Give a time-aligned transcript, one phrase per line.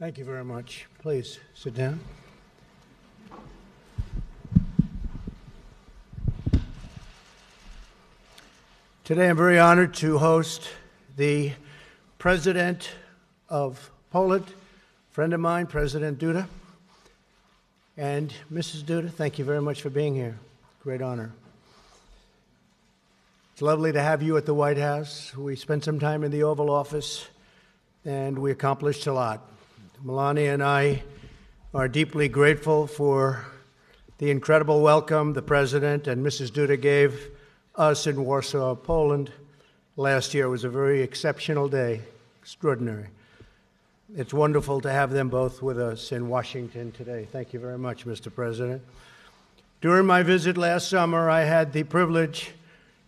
[0.00, 0.86] Thank you very much.
[1.00, 2.00] Please sit down.
[9.04, 10.66] Today I'm very honored to host
[11.18, 11.52] the
[12.16, 12.88] President
[13.50, 14.46] of Poland,
[15.10, 16.46] friend of mine, President Duda.
[17.98, 18.84] And Mrs.
[18.84, 20.38] Duda, thank you very much for being here.
[20.82, 21.30] Great honor.
[23.52, 25.36] It's lovely to have you at the White House.
[25.36, 27.28] We spent some time in the Oval Office
[28.06, 29.49] and we accomplished a lot.
[30.02, 31.02] Melania and I
[31.74, 33.44] are deeply grateful for
[34.16, 36.50] the incredible welcome the President and Mrs.
[36.50, 37.30] Duda gave
[37.74, 39.30] us in Warsaw, Poland
[39.96, 40.46] last year.
[40.46, 42.00] It was a very exceptional day,
[42.40, 43.08] extraordinary.
[44.16, 47.28] It's wonderful to have them both with us in Washington today.
[47.30, 48.34] Thank you very much, Mr.
[48.34, 48.80] President.
[49.82, 52.52] During my visit last summer, I had the privilege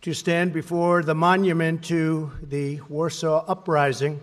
[0.03, 4.19] to stand before the monument to the Warsaw Uprising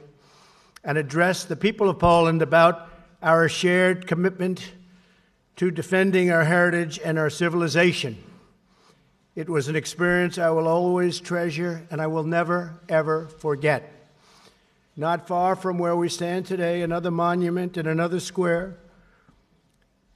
[0.85, 2.89] and address the people of Poland about
[3.23, 4.73] our shared commitment
[5.57, 8.17] to defending our heritage and our civilization.
[9.35, 13.93] It was an experience I will always treasure and I will never, ever forget.
[14.97, 18.77] Not far from where we stand today, another monument in another square,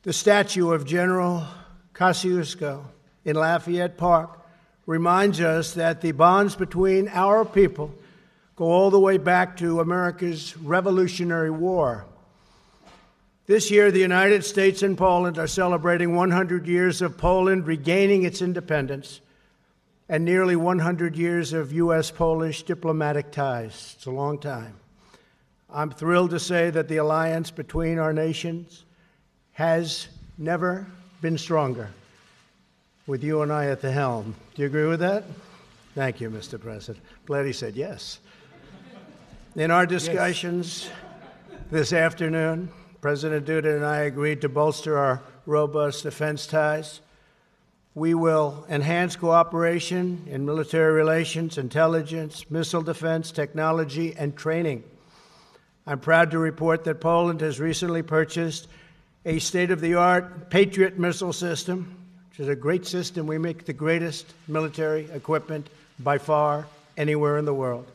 [0.03, 1.47] the statue of General
[1.95, 2.85] Kosciuszko
[3.25, 4.41] in Lafayette Park
[4.87, 7.95] reminds us that the bonds between our people
[8.57, 12.05] go all the way back to America's Revolutionary War.
[13.47, 18.41] This year, the United States and Poland are celebrating 100 years of Poland regaining its
[18.41, 19.21] independence
[20.09, 22.11] and nearly 100 years of U.S.
[22.11, 23.95] Polish diplomatic ties.
[23.97, 24.75] It's a long time.
[25.69, 28.85] I'm thrilled to say that the alliance between our nations
[29.53, 30.87] has never
[31.21, 31.91] been stronger,
[33.07, 34.35] with you and I at the helm.
[34.55, 35.25] Do you agree with that?
[35.95, 36.61] Thank you, Mr.
[36.61, 37.05] President.
[37.27, 38.21] Glad he said yes.
[39.57, 41.61] In our discussions yes.
[41.71, 47.01] this afternoon, President Duda and I agreed to bolster our robust defense ties.
[47.95, 54.83] We will enhance cooperation in military relations, intelligence, missile defense, technology, and training.
[55.87, 58.67] I'm proud to report that Poland has recently purchased
[59.25, 61.95] a state of the art Patriot missile system,
[62.29, 63.29] which is a great system.
[63.29, 66.67] We make the greatest military equipment by far
[66.97, 67.87] anywhere in the world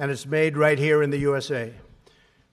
[0.00, 1.70] and it's made right here in the USA.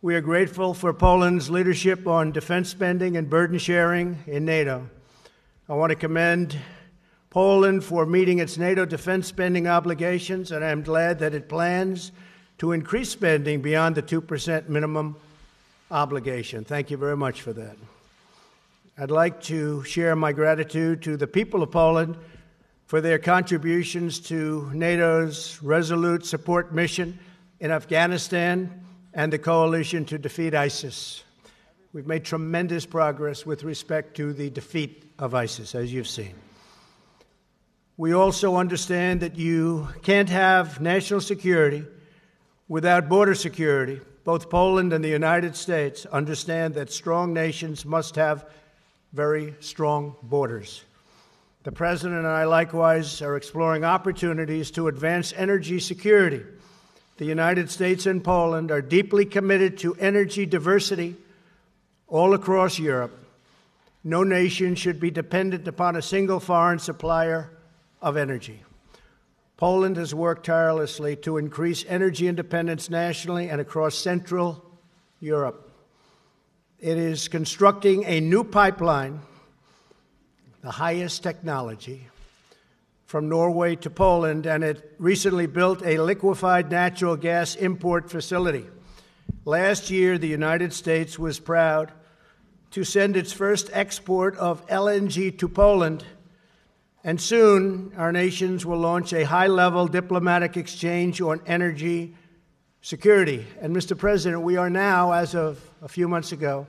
[0.01, 4.89] We are grateful for Poland's leadership on defense spending and burden sharing in NATO.
[5.69, 6.57] I want to commend
[7.29, 12.11] Poland for meeting its NATO defense spending obligations, and I'm glad that it plans
[12.57, 15.15] to increase spending beyond the 2% minimum
[15.89, 16.65] obligation.
[16.65, 17.77] Thank you very much for that.
[18.97, 22.17] I'd like to share my gratitude to the people of Poland
[22.87, 27.17] for their contributions to NATO's resolute support mission
[27.59, 31.23] in Afghanistan and the coalition to defeat ISIS.
[31.93, 36.35] We've made tremendous progress with respect to the defeat of ISIS, as you've seen.
[37.95, 41.83] We also understand that you can't have national security
[42.67, 44.01] without border security.
[44.23, 48.45] Both Poland and the United States understand that strong nations must have
[49.13, 50.83] very strong borders.
[51.63, 56.43] The President and I likewise are exploring opportunities to advance energy security
[57.17, 61.15] the United States and Poland are deeply committed to energy diversity
[62.07, 63.17] all across Europe.
[64.03, 67.49] No nation should be dependent upon a single foreign supplier
[68.01, 68.63] of energy.
[69.57, 74.63] Poland has worked tirelessly to increase energy independence nationally and across Central
[75.19, 75.71] Europe.
[76.79, 79.21] It is constructing a new pipeline,
[80.61, 82.07] the highest technology,
[83.07, 88.67] from Norway to Poland, and it recently built a liquefied natural gas import facility.
[89.45, 91.93] Last year, the United States was proud
[92.71, 96.03] to send its first export of LNG to Poland,
[97.01, 102.13] and soon our nations will launch a high level diplomatic exchange on energy
[102.81, 103.47] security.
[103.61, 103.97] And, Mr.
[103.97, 106.67] President, we are now, as of a few months ago,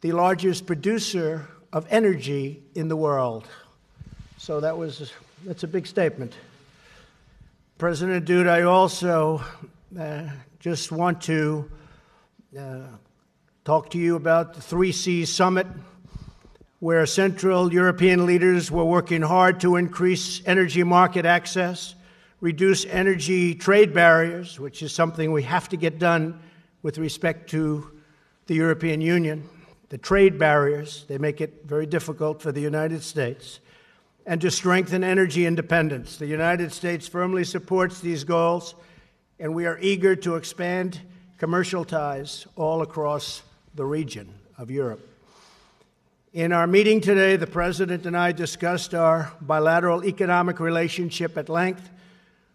[0.00, 3.46] the largest producer of energy in the world.
[4.38, 5.12] So that was
[5.44, 6.34] that's a big statement.
[7.78, 9.42] President Duda, I also
[9.98, 10.28] uh,
[10.60, 11.70] just want to
[12.56, 12.82] uh,
[13.64, 15.66] talk to you about the Three Seas Summit,
[16.78, 21.96] where Central European leaders were working hard to increase energy market access,
[22.40, 26.40] reduce energy trade barriers, which is something we have to get done
[26.82, 27.90] with respect to
[28.46, 29.48] the European Union.
[29.88, 33.58] The trade barriers, they make it very difficult for the United States
[34.26, 36.16] and to strengthen energy independence.
[36.16, 38.74] The United States firmly supports these goals,
[39.40, 41.00] and we are eager to expand
[41.38, 43.42] commercial ties all across
[43.74, 45.08] the region of Europe.
[46.32, 51.90] In our meeting today, the President and I discussed our bilateral economic relationship at length.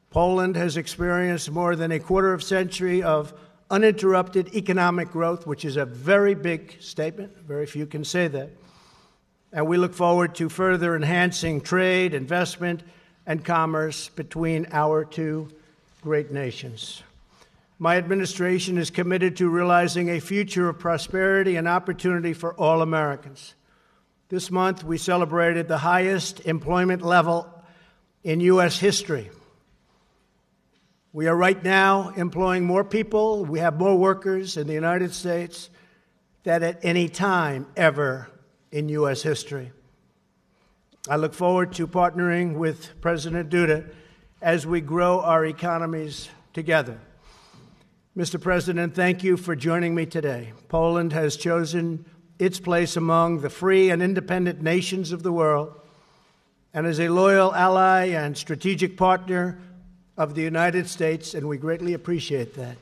[0.09, 3.33] Poland has experienced more than a quarter of a century of
[3.69, 7.37] uninterrupted economic growth, which is a very big statement.
[7.45, 8.49] Very few can say that.
[9.53, 12.83] And we look forward to further enhancing trade, investment,
[13.25, 15.49] and commerce between our two
[16.01, 17.03] great nations.
[17.79, 23.53] My administration is committed to realizing a future of prosperity and opportunity for all Americans.
[24.29, 27.47] This month, we celebrated the highest employment level
[28.23, 28.79] in U.S.
[28.79, 29.29] history.
[31.13, 35.69] We are right now employing more people, we have more workers in the United States
[36.43, 38.27] than at any time ever
[38.71, 39.21] in U.S.
[39.21, 39.71] history.
[41.09, 43.89] I look forward to partnering with President Duda
[44.41, 46.99] as we grow our economies together.
[48.17, 48.41] Mr.
[48.41, 50.51] President, thank you for joining me today.
[50.67, 52.05] Poland has chosen
[52.39, 55.73] its place among the free and independent nations of the world
[56.73, 59.59] and is a loyal ally and strategic partner
[60.17, 62.77] of the United States, and we greatly appreciate that.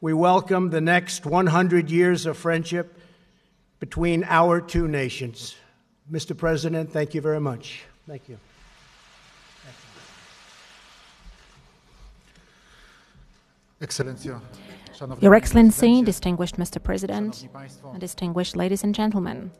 [0.00, 2.98] We welcome the next 100 years of friendship
[3.80, 5.56] between our two nations.
[6.12, 6.36] Mr.
[6.36, 7.82] President, thank you very much.
[8.06, 8.38] Thank you.
[15.20, 16.82] Your Excellency, distinguished Mr.
[16.82, 17.48] President,
[17.84, 19.50] and distinguished ladies and gentlemen,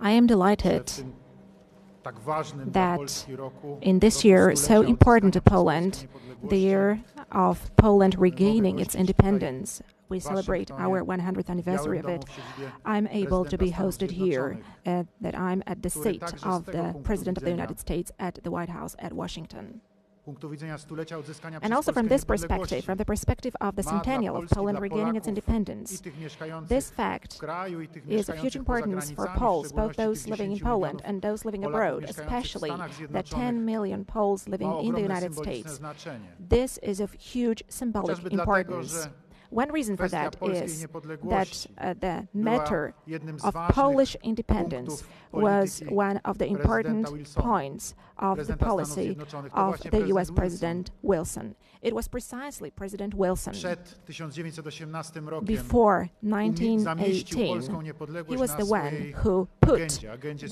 [0.00, 0.92] I am delighted
[2.66, 3.26] that
[3.80, 6.06] in this year so important to Poland,
[6.42, 7.00] the year
[7.32, 12.24] of Poland regaining its independence, we celebrate our 100th anniversary of it.
[12.84, 17.38] I'm able to be hosted here, uh, that I'm at the seat of the President
[17.38, 19.80] of the United States at the White House at Washington.
[21.62, 25.28] And also from this perspective, from the perspective of the centennial of Poland regaining its
[25.28, 26.02] independence,
[26.66, 27.40] this fact
[28.08, 32.04] is of huge importance for Poles, both those living in Poland and those living abroad,
[32.04, 32.72] especially
[33.10, 35.78] the 10 million Poles living in the United States.
[36.40, 39.08] This is of huge symbolic importance.
[39.54, 40.84] One reason for that is
[41.22, 42.92] that uh, the matter
[43.44, 49.16] of Polish independence was one of the important points of the policy
[49.52, 51.56] of the US President Wilson.
[51.82, 53.52] It was precisely President Wilson.
[55.44, 57.60] Before 1918,
[58.26, 60.04] he was the one who put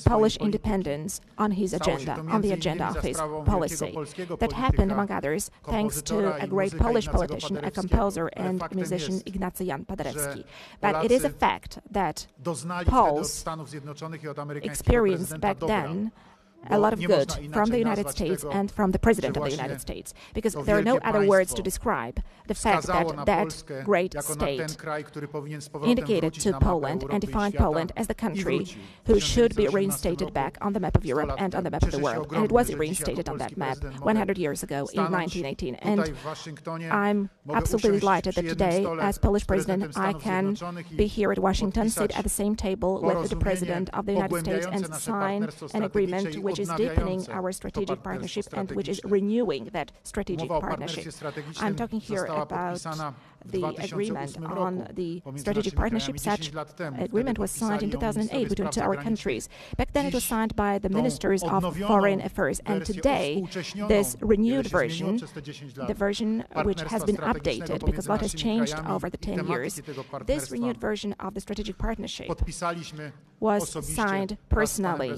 [0.04, 3.96] Polish independence on his agenda, on the agenda of his policy.
[4.40, 9.66] That happened, among others, thanks to a great Polish politician, a composer and musician, Ignacy
[9.68, 10.44] Jan Paderewski.
[10.82, 12.26] But it is a fact that
[12.86, 13.44] Poles
[14.62, 16.12] experienced back then
[16.70, 19.80] a lot of good from the United States and from the President of the United
[19.80, 24.76] States, because there are no other words to describe the fact that that great state
[25.84, 28.66] indicated to Poland and defined Poland as the country
[29.06, 31.92] who should be reinstated back on the map of Europe and on the map of
[31.92, 32.32] the world.
[32.32, 35.74] And it was reinstated on that map 100 years ago in 1918.
[35.76, 36.14] And
[36.90, 40.56] I'm absolutely delighted that today, as Polish President, I can
[40.96, 44.40] be here at Washington, sit at the same table with the President of the United
[44.40, 49.00] States and sign an agreement with which is deepening our strategic partnership and which is
[49.04, 51.12] renewing that strategic partnership.
[51.58, 52.80] I'm talking here about
[53.44, 56.18] the agreement on the strategic partnership.
[56.18, 56.52] Such
[56.98, 59.48] agreement was signed in 2008 between two our countries.
[59.76, 63.44] Back then, it was signed by the ministers of foreign affairs, and today,
[63.88, 69.08] this renewed version, the version which has been updated because a lot has changed over
[69.10, 69.80] the 10 years,
[70.26, 72.28] this renewed version of the strategic partnership
[73.42, 75.12] was signed personally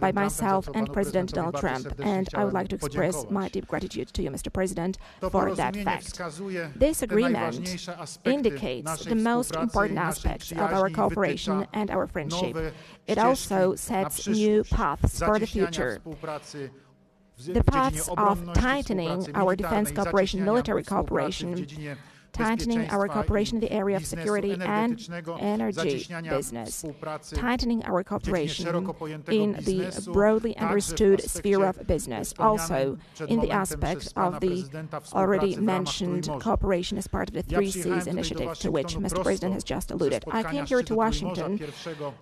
[0.00, 4.08] by myself and President Donald Trump, and I would like to express my deep gratitude
[4.14, 4.52] to you, Mr.
[4.52, 4.98] President,
[5.30, 6.20] for that fact.
[6.76, 7.88] This agreement
[8.24, 12.74] indicates the most important aspects of our cooperation and our friendship.
[13.06, 16.00] It also sets new paths for the future
[17.46, 21.66] the paths of tightening our defense cooperation, military cooperation,
[22.32, 25.08] tightening our cooperation in the area of security and
[25.38, 26.84] energy business,
[27.32, 28.66] tightening our cooperation
[29.28, 34.64] in the broadly understood sphere of business, also in the aspect of the
[35.12, 39.22] already mentioned cooperation as part of the Three Seas initiative to which Mr.
[39.22, 40.24] President has just alluded.
[40.30, 41.60] I came here to Washington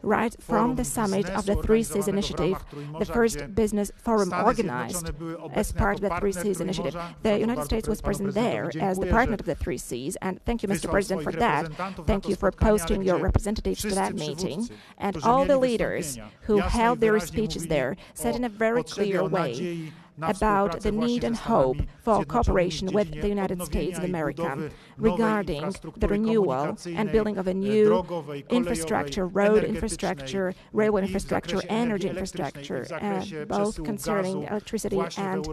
[0.02, 2.64] right from the summit of the Three Seas initiative,
[2.98, 5.10] the first business forum organized
[5.52, 6.96] as part of the Three Seas initiative.
[7.22, 10.62] The United States was present there as the partner of the Three Seas and thank
[10.62, 10.90] you, Mr.
[10.90, 11.72] President, for that.
[12.06, 14.68] Thank you for posting your representatives to that meeting.
[14.96, 19.92] And all the leaders who held their speeches there said in a very clear way
[20.22, 26.08] about the need and hope for cooperation with the United States of America regarding the
[26.08, 28.04] renewal and building of a new
[28.50, 35.44] infrastructure, road infrastructure, railway infrastructure, energy infrastructure, uh, both concerning electricity and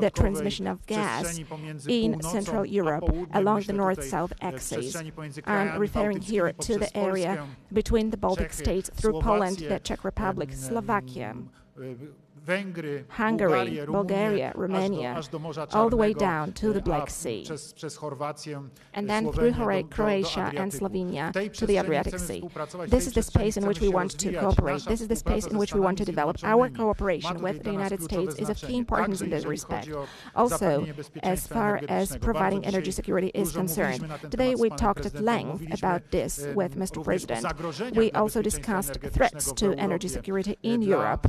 [0.00, 1.40] the transmission of gas
[1.88, 4.96] in Central Europe along the north-south axis.
[5.46, 10.52] I'm referring here to the area between the Baltic states through Poland, the Czech Republic,
[10.52, 11.34] Slovakia,
[12.46, 15.20] Hungary, Bulgaria, Romania,
[15.72, 17.46] all the way down to the Black Sea,
[18.92, 19.52] and then through
[19.90, 22.42] Croatia and Slovenia to the Adriatic Sea.
[22.86, 24.84] This is the space in which we want to cooperate.
[24.84, 26.36] This is the space in which we want to develop.
[26.44, 29.88] Our cooperation with the United States is of key importance in this respect.
[30.34, 30.86] Also,
[31.22, 36.46] as far as providing energy security is concerned, today we talked at length about this
[36.54, 37.02] with Mr.
[37.02, 37.96] President.
[37.96, 41.26] We also discussed threats to energy security in Europe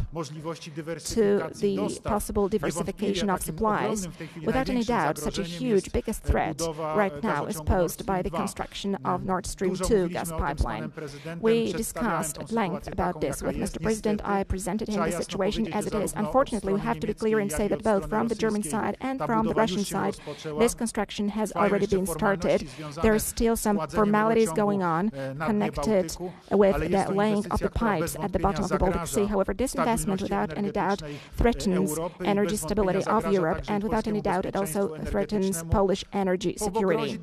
[1.05, 4.07] to the possible diversification of supplies.
[4.43, 8.95] Without any doubt, such a huge, biggest threat right now is posed by the construction
[9.05, 10.91] of Nord Stream 2 gas pipeline.
[11.39, 13.81] We discussed at length about this with Mr.
[13.81, 14.21] President.
[14.25, 16.13] I presented him the situation as it is.
[16.15, 19.19] Unfortunately, we have to be clear and say that both from the German side and
[19.21, 20.17] from the Russian side,
[20.59, 22.67] this construction has already been started.
[23.01, 26.15] There are still some formalities going on connected
[26.51, 29.25] with the laying of the pipes at the bottom of the Baltic Sea.
[29.25, 30.94] However, this investment, without any doubt,
[31.35, 37.17] threatens energy stability of Europe, and without any doubt, it also threatens Polish energy security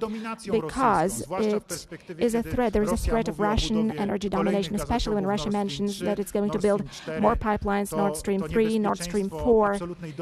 [0.51, 1.87] because it
[2.19, 2.73] is a threat.
[2.73, 6.51] There is a threat of Russian energy domination, especially when Russia mentions that it's going
[6.51, 6.83] to build
[7.21, 9.79] more pipelines, Nord Stream 3, Nord Stream 4.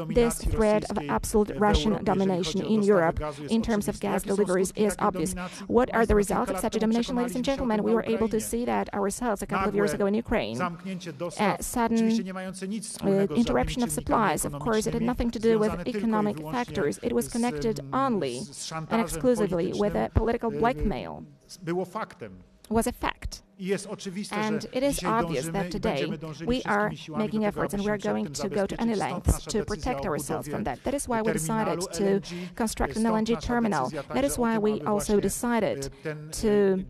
[0.09, 5.33] This threat of absolute Russian domination in Europe in terms of gas deliveries is obvious.
[5.67, 7.83] What are the results of such a domination, ladies and gentlemen?
[7.83, 10.61] We were able to see that ourselves a couple of years ago in Ukraine.
[10.61, 12.29] A sudden
[13.01, 14.45] uh, interruption of supplies.
[14.45, 16.99] Of course, it had nothing to do with economic factors.
[17.03, 18.41] It was connected only
[18.89, 21.25] and exclusively with a political blackmail.
[22.69, 23.41] Was a fact.
[24.31, 26.11] And it is obvious that today
[26.45, 30.05] we are making efforts and we are going to go to any lengths to protect
[30.05, 30.83] ourselves from that.
[30.83, 32.21] That is why we decided to
[32.55, 33.91] construct an LNG terminal.
[34.13, 35.89] That is why we also decided
[36.31, 36.85] to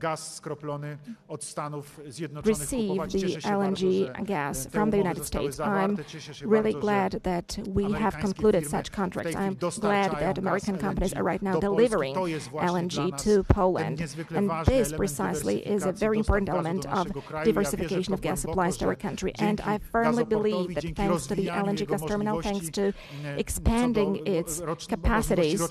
[2.44, 5.60] receive the LNG gas from the United States.
[5.60, 6.00] I'm
[6.44, 9.36] really glad that we have concluded such contracts.
[9.36, 14.00] I'm glad that American companies are right now delivering LNG to Poland.
[14.30, 18.96] And this precisely is a very important element of diversification of gas supplies to our
[18.96, 19.34] country.
[19.40, 22.94] And I firmly believe that thanks to the LNG gas terminal, thanks to
[23.38, 25.62] expanding its capacities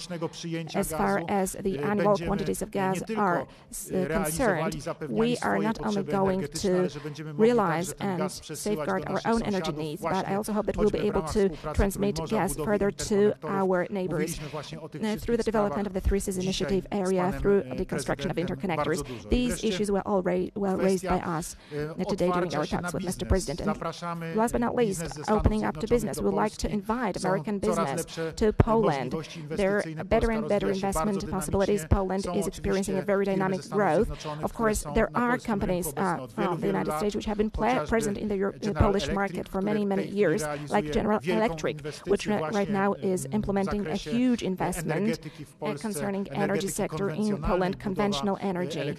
[0.74, 3.46] as far as the annual quantities of gas are
[3.90, 6.90] concerned, we are not only going to
[7.34, 11.22] realize and safeguard our own energy needs, but I also hope that we'll be able
[11.22, 16.86] to transmit gas further to our neighbors through the development of the Three Seas Initiative
[16.92, 19.28] area, through the construction of interconnectors.
[19.28, 23.28] These issues were already well raised by us today during our talks with Mr.
[23.28, 23.60] President.
[23.60, 26.18] And last but not least, opening up to business.
[26.18, 28.04] We would like to invite American business
[28.36, 29.14] to Poland.
[29.48, 31.84] There are better and better investment possibilities.
[31.90, 34.08] Poland is experiencing a very dynamic growth.
[34.42, 38.28] Of course, there are companies uh, from the United States which have been present in
[38.28, 42.94] the, Euro the Polish market for many, many years, like General Electric, which right now
[42.94, 45.18] is implementing a huge investment
[45.62, 48.96] uh, concerning energy sector in Poland, conventional energy,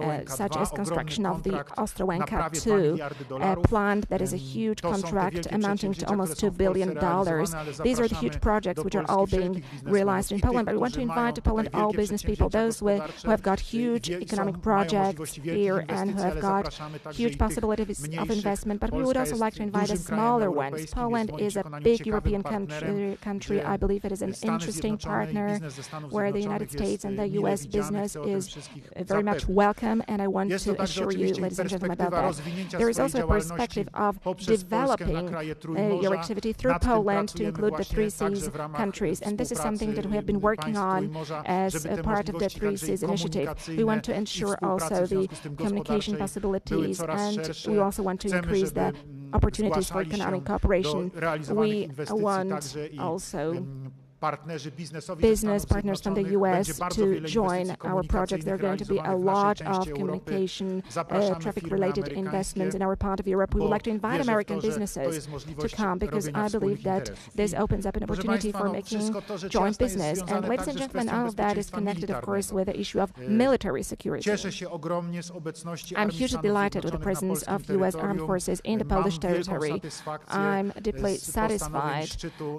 [0.00, 2.98] uh, such as construction construction of the Ostrołęka 2,
[3.40, 6.88] a uh, plant that is a huge contract amounting to almost $2 billion.
[7.82, 10.66] These are the huge projects which are all being realized in Poland.
[10.66, 12.88] But we want to invite to Poland all business people, those who
[13.24, 16.78] have got huge economic projects here and who have got
[17.12, 18.80] huge possibilities of investment.
[18.80, 20.90] But we would also like to invite the smaller ones.
[20.90, 23.18] Poland is a big European country.
[23.20, 23.62] country.
[23.62, 25.58] I believe it is an interesting partner
[26.10, 27.66] where the United States and the U.S.
[27.66, 28.68] business is
[29.12, 30.02] very much welcome.
[30.08, 32.78] And I want to assure you, ladies and gentlemen, about that.
[32.78, 37.84] There is also a perspective of developing uh, your activity through Poland to include the
[37.84, 39.20] Three Seas countries.
[39.20, 41.00] And this is something that we have been working on
[41.46, 43.48] as a part of the Three Seas initiative.
[43.68, 48.94] We want to ensure also the communication possibilities, and we also want to increase the
[49.32, 51.12] opportunities for economic cooperation.
[51.50, 53.66] We want also
[54.20, 58.44] business partners from the US to join our project.
[58.44, 62.96] There are going to be a lot of communication, uh, traffic related investments in our
[62.96, 63.54] part of Europe.
[63.54, 65.26] We would like to invite American businesses
[65.58, 69.14] to come because I believe that this opens up an opportunity for making
[69.48, 70.20] joint business.
[70.26, 73.16] And ladies and gentlemen, all of that is connected, of course, with the issue of
[73.16, 74.30] military security.
[75.96, 79.80] I'm hugely delighted with the presence of US armed forces in the Polish territory.
[80.28, 82.10] I'm deeply satisfied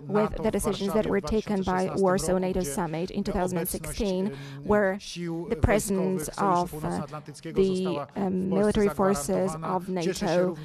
[0.07, 5.57] with the decisions that were taken taken by Warsaw NATO Summit in 2016, where the
[5.61, 7.05] presence of uh,
[7.43, 10.55] the um, military forces of NATO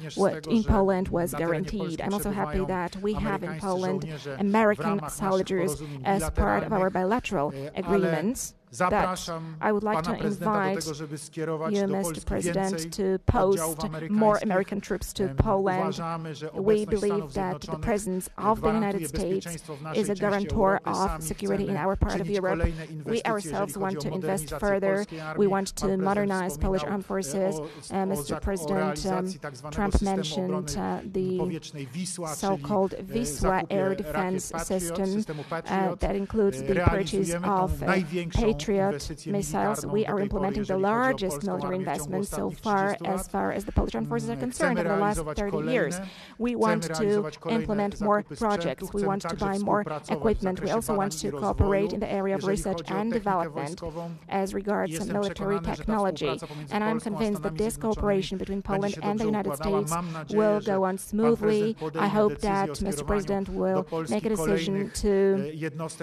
[0.49, 2.01] in Poland was guaranteed.
[2.01, 4.07] I'm also happy that we have in Poland
[4.39, 9.29] American soldiers as part of our bilateral agreements that
[9.61, 12.25] I would like to invite you, Mr.
[12.25, 15.99] President, to post more American troops to Poland.
[16.53, 19.47] We believe that the presence of the United States
[19.95, 22.67] is a guarantor of security in our part of Europe.
[23.05, 25.05] We ourselves want to invest further.
[25.37, 27.59] We want to modernize Polish armed forces.
[27.91, 28.41] Uh, Mr.
[28.41, 31.59] President, um, Trump mentioned uh, the
[32.35, 37.99] so-called Wisła air defense system uh, that includes the purchase of uh,
[38.57, 39.85] Patriot missiles.
[39.85, 44.07] We are implementing the largest military investment so far as far as the Polish armed
[44.07, 45.99] forces are concerned in the last 30 years.
[46.37, 48.91] We want to implement more projects.
[48.93, 50.61] We want to buy more equipment.
[50.61, 53.81] We also want to cooperate in the area of research and development
[54.29, 56.39] as regards military technology.
[56.71, 59.93] And I'm convinced that this cooperation between Poland and the United States
[60.33, 61.75] will go on smoothly.
[61.95, 63.05] I hope that Mr.
[63.05, 65.51] President will make a decision to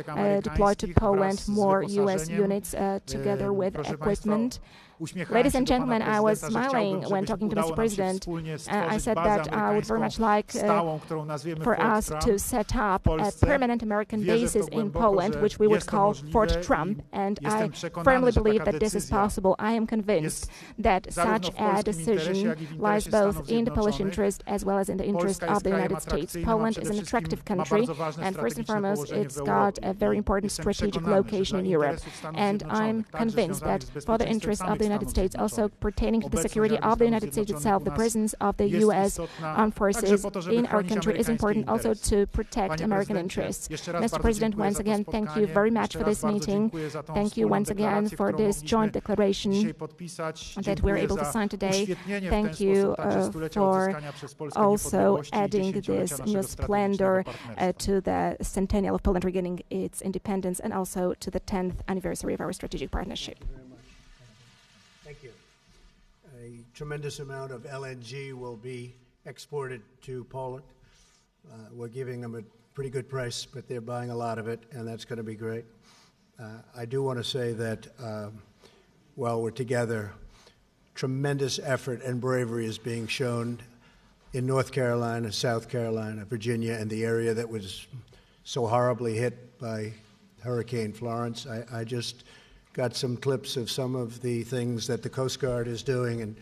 [0.08, 2.28] uh, deploy to Poland more U.S.
[2.44, 4.60] units uh, together with equipment
[5.00, 7.74] Ladies and gentlemen, I was smiling when talking to Mr.
[7.74, 8.28] President.
[8.28, 10.98] Uh, I said that I would very much like uh,
[11.62, 16.14] for us to set up a permanent American basis in Poland, which we would call
[16.14, 17.02] Fort Trump.
[17.12, 17.68] And I
[18.04, 19.56] firmly believe that this is possible.
[19.58, 24.78] I am convinced that such a decision lies both in the Polish interest as well
[24.78, 26.36] as in the interest of the United States.
[26.42, 27.88] Poland is an attractive country,
[28.20, 32.00] and first and foremost, it's got a very important strategic location in Europe.
[32.34, 36.28] And I'm convinced that for the interest of the the United States, also pertaining to
[36.28, 37.84] the security of the United States itself.
[37.84, 39.18] The presence of the U.S.
[39.42, 40.24] armed forces
[40.58, 43.68] in our country is important also to protect American interests.
[43.68, 44.20] Mr.
[44.20, 46.70] President, once again, thank you very much for this meeting.
[47.18, 49.52] Thank you once again for this joint declaration
[50.68, 51.78] that we're able to sign today.
[52.36, 53.92] Thank you uh, for
[54.56, 57.24] also adding this new splendor
[57.58, 62.34] uh, to the centennial of Poland regaining its independence and also to the 10th anniversary
[62.34, 63.44] of our strategic partnership.
[65.04, 65.32] Thank you.
[66.40, 68.94] A tremendous amount of LNG will be
[69.26, 70.64] exported to Poland.
[71.46, 72.40] Uh, we're giving them a
[72.72, 75.34] pretty good price, but they're buying a lot of it, and that's going to be
[75.34, 75.66] great.
[76.40, 78.40] Uh, I do want to say that um,
[79.14, 80.10] while we're together,
[80.94, 83.58] tremendous effort and bravery is being shown
[84.32, 87.86] in North Carolina, South Carolina, Virginia, and the area that was
[88.44, 89.92] so horribly hit by
[90.42, 91.46] Hurricane Florence.
[91.46, 92.24] I, I just
[92.74, 96.36] got some clips of some of the things that the Coast Guard is doing and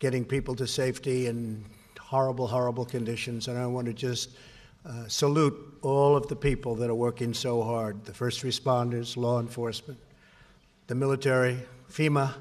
[0.00, 1.64] getting people to safety in
[2.00, 3.46] horrible, horrible conditions.
[3.46, 4.30] And I want to just
[4.84, 9.38] uh, salute all of the people that are working so hard the first responders, law
[9.38, 10.00] enforcement,
[10.88, 11.56] the military,
[11.88, 12.34] FEMA.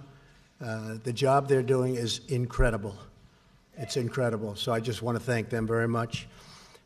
[0.60, 2.96] Uh, the job they're doing is incredible.
[3.78, 4.56] It's incredible.
[4.56, 6.28] So I just want to thank them very much.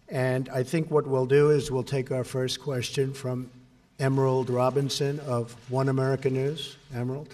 [0.09, 3.49] And I think what we'll do is we'll take our first question from
[3.99, 6.75] Emerald Robinson of One American News.
[6.93, 7.33] Emerald.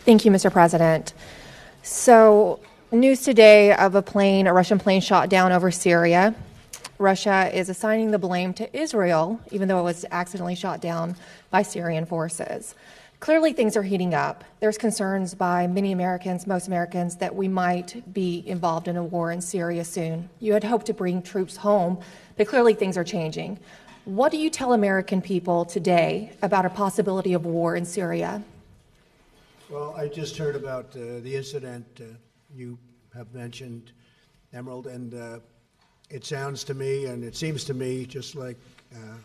[0.00, 0.50] Thank you, Mr.
[0.50, 1.12] President.
[1.82, 6.34] So, news today of a plane, a Russian plane shot down over Syria.
[6.98, 11.14] Russia is assigning the blame to Israel, even though it was accidentally shot down
[11.50, 12.74] by Syrian forces.
[13.20, 14.44] Clearly, things are heating up.
[14.60, 19.32] There's concerns by many Americans, most Americans, that we might be involved in a war
[19.32, 20.30] in Syria soon.
[20.38, 21.98] You had hoped to bring troops home,
[22.36, 23.58] but clearly things are changing.
[24.04, 28.42] What do you tell American people today about a possibility of war in Syria?
[29.68, 32.04] Well, I just heard about uh, the incident uh,
[32.54, 32.78] you
[33.14, 33.90] have mentioned,
[34.52, 35.40] Emerald, and uh,
[36.08, 38.56] it sounds to me and it seems to me just like
[38.94, 39.16] uh,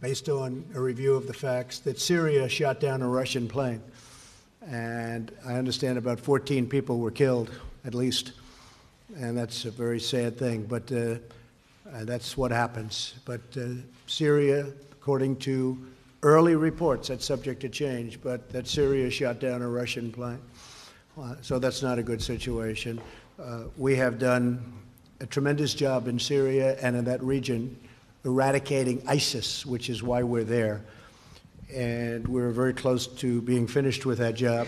[0.00, 3.82] based on a review of the facts, that Syria shot down a Russian plane.
[4.66, 7.50] And I understand about 14 people were killed,
[7.84, 8.32] at least.
[9.16, 11.16] And that's a very sad thing, but uh,
[11.94, 13.14] uh, that's what happens.
[13.24, 13.68] But uh,
[14.06, 15.78] Syria, according to
[16.22, 20.40] early reports, that's subject to change, but that Syria shot down a Russian plane.
[21.18, 23.00] Uh, so that's not a good situation.
[23.40, 24.72] Uh, we have done
[25.20, 27.76] a tremendous job in Syria and in that region
[28.26, 30.82] eradicating ISIS, which is why we're there.
[31.72, 34.66] And we're very close to being finished with that job.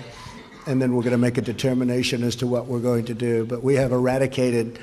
[0.67, 3.45] And then we're going to make a determination as to what we're going to do.
[3.45, 4.79] But we have eradicated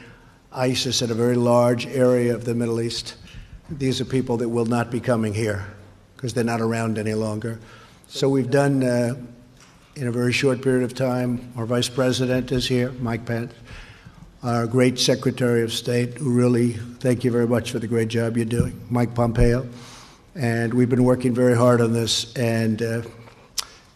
[0.52, 3.16] ISIS in a very large area of the Middle East.
[3.70, 5.66] These are people that will not be coming here
[6.16, 7.60] because they're not around any longer.
[8.08, 9.16] So we've done, uh,
[9.96, 13.54] in a very short period of time, our vice president is here, Mike Pence,
[14.46, 18.38] our great secretary of state, who really, thank you very much for the great job
[18.38, 19.68] you're doing, Mike Pompeo.
[20.36, 23.02] And we've been working very hard on this, and uh,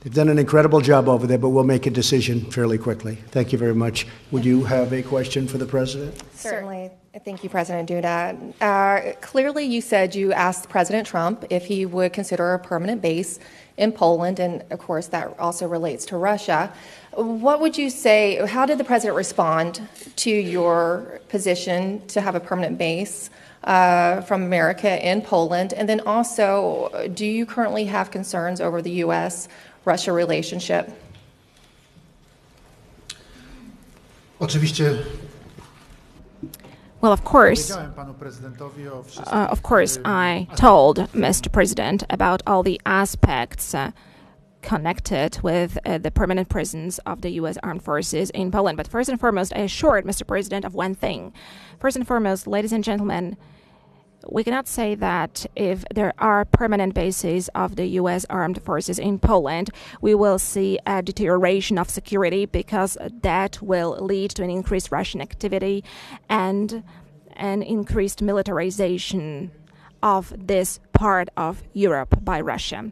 [0.01, 3.15] they've done an incredible job over there, but we'll make a decision fairly quickly.
[3.31, 4.07] Thank you very much.
[4.31, 6.21] Would you have a question for the president?
[6.33, 6.91] Certainly.
[7.25, 8.53] Thank you, President Duda.
[8.61, 13.39] Uh, clearly, you said you asked President Trump if he would consider a permanent base
[13.77, 16.71] in Poland, and of course, that also relates to Russia.
[17.13, 18.45] What would you say?
[18.45, 19.81] How did the president respond
[20.17, 23.31] to your position to have a permanent base
[23.63, 25.73] uh, from America in Poland?
[25.73, 29.47] And then also, do you currently have concerns over the U.S.
[29.91, 30.83] Russia relationship?
[34.39, 34.87] Oczywiście
[37.01, 41.49] well, of course, uh, of course, I told Mr.
[41.49, 43.91] President about all the aspects uh,
[44.61, 47.57] connected with uh, the permanent presence of the U.S.
[47.63, 48.75] armed forces in Poland.
[48.75, 50.27] But first and foremost, I assured Mr.
[50.27, 51.31] President of one thing.
[51.79, 53.37] First and foremost, ladies and gentlemen,
[54.27, 58.25] we cannot say that if there are permanent bases of the U.S.
[58.29, 59.69] armed forces in Poland,
[60.01, 65.21] we will see a deterioration of security because that will lead to an increased Russian
[65.21, 65.83] activity
[66.27, 66.83] and
[67.33, 69.51] an increased militarization
[70.03, 72.91] of this part of Europe by Russia.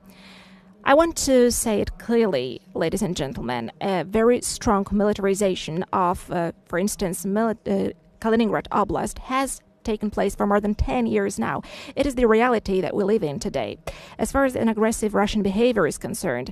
[0.83, 3.71] I want to say it clearly, ladies and gentlemen.
[3.81, 10.36] A very strong militarization of, uh, for instance, mili- uh, Kaliningrad Oblast has taken place
[10.36, 11.63] for more than 10 years now.
[11.95, 13.80] It is the reality that we live in today.
[14.19, 16.52] As far as an aggressive Russian behavior is concerned,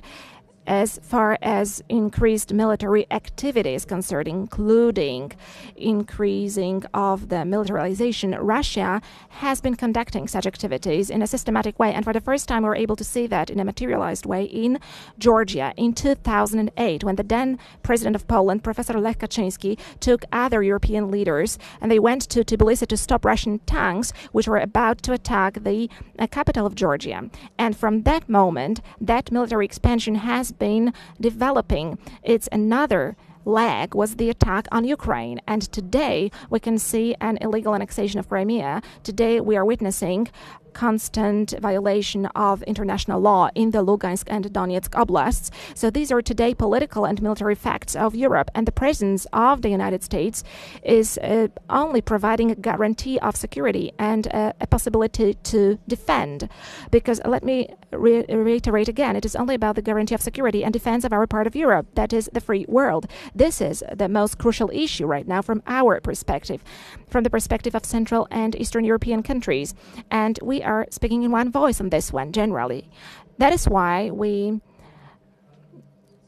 [0.66, 5.32] as far as increased military activity is concerned, including
[5.76, 11.92] increasing of the militarization, Russia has been conducting such activities in a systematic way.
[11.92, 14.44] And for the first time, we were able to see that in a materialized way
[14.44, 14.78] in
[15.18, 21.10] Georgia in 2008, when the then president of Poland, Professor Lech Kaczynski, took other European
[21.10, 25.62] leaders and they went to Tbilisi to stop Russian tanks which were about to attack
[25.62, 27.30] the uh, capital of Georgia.
[27.58, 31.98] And from that moment, that military expansion has been developing.
[32.22, 33.16] It's another
[33.46, 35.40] leg was the attack on Ukraine.
[35.46, 38.82] And today we can see an illegal annexation of Crimea.
[39.02, 40.28] Today we are witnessing
[40.76, 45.50] constant violation of international law in the Lugansk and Donetsk oblasts.
[45.74, 49.70] So these are today political and military facts of Europe, and the presence of the
[49.70, 50.44] United States
[50.84, 56.48] is uh, only providing a guarantee of security and uh, a possibility to defend.
[56.90, 57.58] Because let me
[57.92, 61.26] re- reiterate again, it is only about the guarantee of security and defense of our
[61.26, 63.06] part of Europe, that is the free world.
[63.34, 66.60] This is the most crucial issue right now from our perspective,
[67.08, 69.74] from the perspective of Central and Eastern European countries.
[70.10, 72.90] And we are speaking in one voice on this one generally.
[73.38, 74.60] That is why we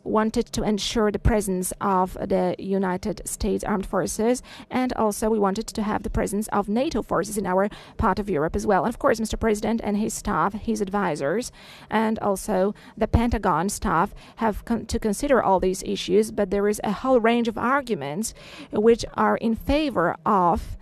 [0.09, 5.67] wanted to ensure the presence of the United States Armed Forces, and also we wanted
[5.67, 8.85] to have the presence of NATO forces in our part of Europe as well.
[8.85, 9.39] And of course, Mr.
[9.39, 11.53] President and his staff, his advisors,
[11.91, 16.81] and also the Pentagon staff have con- to consider all these issues, but there is
[16.83, 18.35] a whole range of arguments
[18.73, 20.77] which are in favor of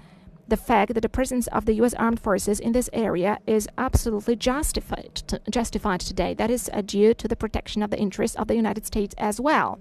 [0.49, 1.95] the fact that the presence of the U.S.
[1.95, 6.35] armed forces in this area is absolutely justified, justified today.
[6.35, 9.41] That is uh, due to the protection of the interests of the United States as
[9.41, 9.81] well.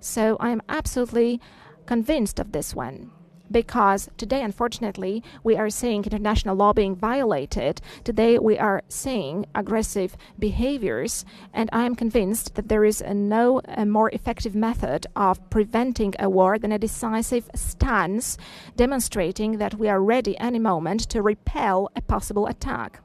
[0.00, 1.40] So I am absolutely
[1.86, 3.10] convinced of this one
[3.52, 7.80] because today, unfortunately, we are seeing international law being violated.
[8.02, 14.10] Today, we are seeing aggressive behaviors, and I am convinced that there is no more
[14.10, 18.38] effective method of preventing a war than a decisive stance
[18.76, 23.00] demonstrating that we are ready any moment to repel a possible attack.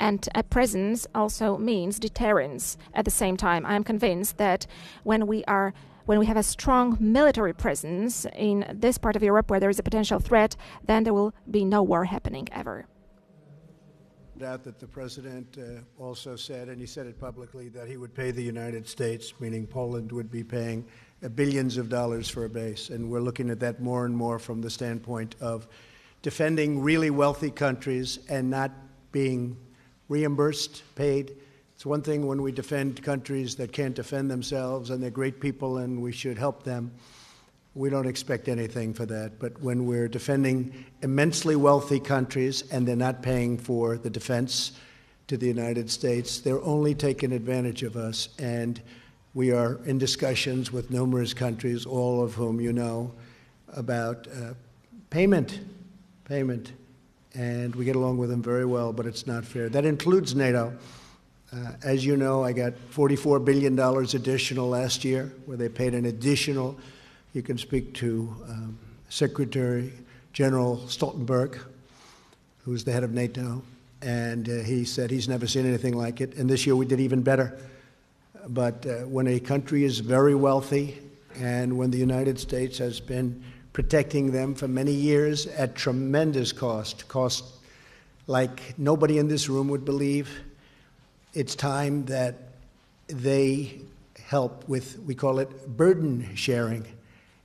[0.00, 3.66] And a presence also means deterrence at the same time.
[3.66, 4.64] I am convinced that
[5.02, 5.74] when we are
[6.08, 9.78] when we have a strong military presence in this part of Europe where there is
[9.78, 12.86] a potential threat, then there will be no war happening ever.
[14.38, 18.14] Doubt that the president uh, also said, and he said it publicly, that he would
[18.14, 20.82] pay the United States, meaning Poland would be paying
[21.22, 22.88] uh, billions of dollars for a base.
[22.88, 25.68] And we're looking at that more and more from the standpoint of
[26.22, 28.70] defending really wealthy countries and not
[29.12, 29.58] being
[30.08, 31.36] reimbursed, paid
[31.78, 35.76] it's one thing when we defend countries that can't defend themselves and they're great people
[35.76, 36.90] and we should help them.
[37.76, 39.38] we don't expect anything for that.
[39.38, 44.72] But when we're defending immensely wealthy countries and they're not paying for the defense
[45.28, 48.30] to the United States, they're only taking advantage of us.
[48.40, 48.82] And
[49.32, 53.12] we are in discussions with numerous countries, all of whom you know,
[53.76, 54.54] about uh,
[55.10, 55.60] payment.
[56.24, 56.72] Payment.
[57.36, 59.68] And we get along with them very well, but it's not fair.
[59.68, 60.76] That includes NATO.
[61.50, 66.04] Uh, as you know, I got $44 billion additional last year, where they paid an
[66.04, 66.78] additional
[67.34, 68.78] you can speak to um,
[69.10, 69.92] Secretary
[70.32, 71.58] General Stoltenberg,
[72.64, 73.62] who's the head of NATO,
[74.02, 76.34] and uh, he said he's never seen anything like it.
[76.36, 77.58] And this year we did even better.
[78.48, 80.98] But uh, when a country is very wealthy,
[81.38, 87.06] and when the United States has been protecting them for many years at tremendous cost,
[87.08, 87.44] cost
[88.26, 90.30] like nobody in this room would believe,
[91.38, 92.34] it's time that
[93.06, 93.78] they
[94.20, 96.84] help with, we call it burden sharing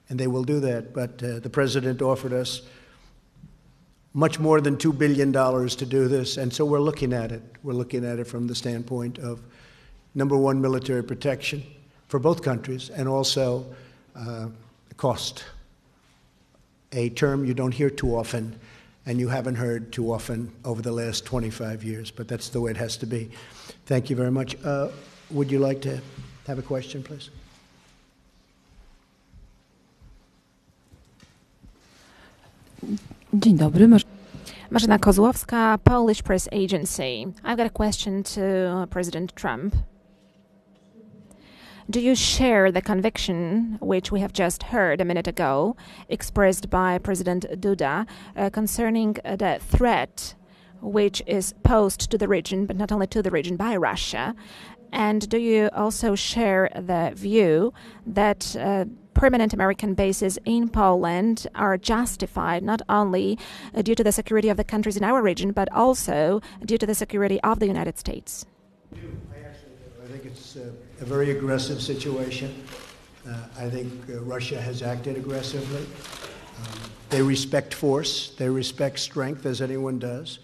[0.09, 0.95] and they will do that.
[0.95, 2.63] But uh, the president offered us
[4.15, 7.43] much more than $2 billion to do this, and so we're looking at it.
[7.61, 9.41] We're looking at it from the standpoint of
[10.15, 11.63] number one, military protection
[12.07, 13.63] for both countries, and also
[14.15, 14.47] uh,
[14.97, 15.45] cost,
[16.93, 18.59] a term you don't hear too often.
[19.05, 22.71] And you haven't heard too often over the last 25 years, but that's the way
[22.71, 23.29] it has to be.
[23.85, 24.55] Thank you very much.
[24.63, 24.89] Uh,
[25.31, 25.99] would you like to
[26.47, 27.29] have a question, please?
[33.33, 33.87] Dzień dobry.
[34.71, 37.25] Marzena Kozłowska, Polish Press Agency.
[37.43, 39.75] I've got a question to President Trump.
[41.89, 45.75] Do you share the conviction, which we have just heard a minute ago,
[46.07, 50.35] expressed by President Duda uh, concerning uh, the threat
[50.81, 54.33] which is posed to the region, but not only to the region, by Russia?
[54.93, 57.73] And do you also share the view
[58.05, 63.37] that uh, permanent American bases in Poland are justified not only
[63.73, 66.85] uh, due to the security of the countries in our region, but also due to
[66.85, 68.45] the security of the United States?
[68.93, 70.69] I think it's uh,
[71.01, 72.63] a very aggressive situation.
[73.27, 75.81] Uh, I think uh, Russia has acted aggressively.
[76.59, 80.39] Um, they respect force, they respect strength, as anyone does.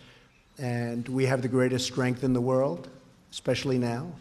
[0.58, 2.90] And we have the greatest strength in the world,
[3.32, 4.12] especially now.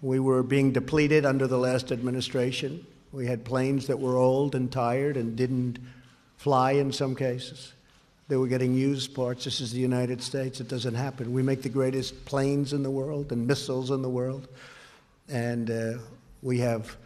[0.00, 2.86] We were being depleted under the last administration.
[3.12, 5.78] We had planes that were old and tired and didn't
[6.36, 7.72] fly in some cases.
[8.28, 9.44] They were getting used parts.
[9.44, 10.60] This is the United States.
[10.60, 11.32] It doesn't happen.
[11.32, 14.46] We make the greatest planes in the world and missiles in the world.
[15.28, 15.98] And uh,
[16.42, 16.96] we have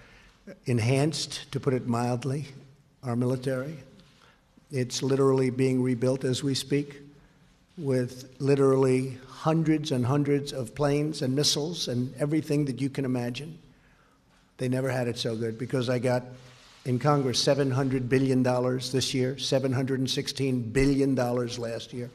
[0.67, 2.47] enhanced, to put it mildly,
[3.03, 3.77] our military.
[4.71, 7.01] It's literally being rebuilt as we speak
[7.77, 13.59] with literally hundreds and hundreds of planes and missiles and everything that you can imagine.
[14.59, 16.23] They never had it so good because I got
[16.85, 22.11] in Congress $700 billion this year, $716 billion last year.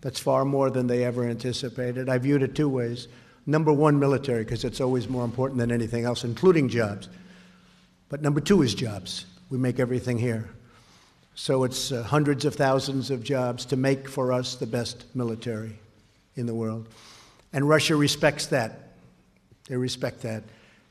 [0.00, 2.08] That's far more than they ever anticipated.
[2.08, 3.08] I viewed it two ways.
[3.48, 7.08] Number one, military, because it's always more important than anything else, including jobs.
[8.10, 9.24] But number two is jobs.
[9.48, 10.50] We make everything here.
[11.34, 15.78] So it's uh, hundreds of thousands of jobs to make for us the best military
[16.36, 16.88] in the world.
[17.54, 18.90] And Russia respects that.
[19.66, 20.42] They respect that.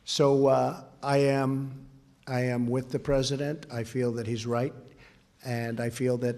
[0.05, 1.85] So uh, I am,
[2.25, 3.67] I am with the president.
[3.71, 4.73] I feel that he's right,
[5.45, 6.37] and I feel that,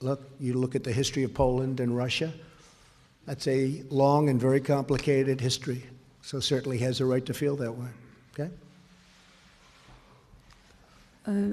[0.00, 2.34] look, you look at the history of Poland and Russia.
[3.28, 5.84] That's a long and very complicated history.
[6.22, 7.88] So certainly he has a right to feel that way.
[8.32, 8.50] Okay.
[11.26, 11.52] Uh,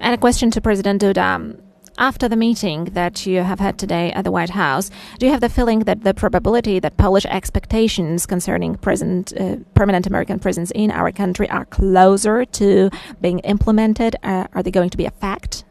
[0.00, 1.58] and a question to President Duda.
[1.96, 5.40] After the meeting that you have had today at the White House, do you have
[5.40, 10.90] the feeling that the probability that Polish expectations concerning present, uh, permanent American prisons in
[10.90, 12.90] our country are closer to
[13.22, 14.16] being implemented?
[14.22, 15.64] Uh, are they going to be a fact?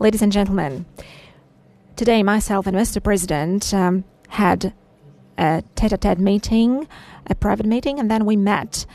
[0.00, 0.86] Ladies and gentlemen,
[1.94, 3.00] today myself and Mr.
[3.00, 4.74] President um, had
[5.38, 6.88] a tete a tete meeting,
[7.28, 8.86] a private meeting, and then we met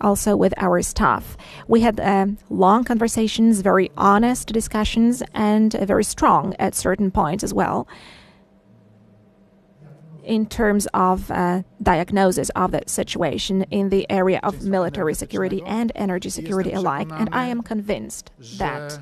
[0.00, 1.36] also with our staff.
[1.66, 7.42] We had uh, long conversations, very honest discussions, and uh, very strong at certain points
[7.42, 7.88] as well
[10.22, 15.92] in terms of uh, diagnosis of the situation in the area of military security and
[15.94, 17.08] energy security alike.
[17.10, 19.00] And I am convinced that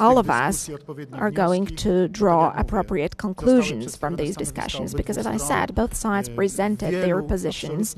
[0.00, 0.70] all of us
[1.12, 6.28] are going to draw appropriate conclusions from these discussions because, as I said, both sides
[6.28, 7.94] presented their positions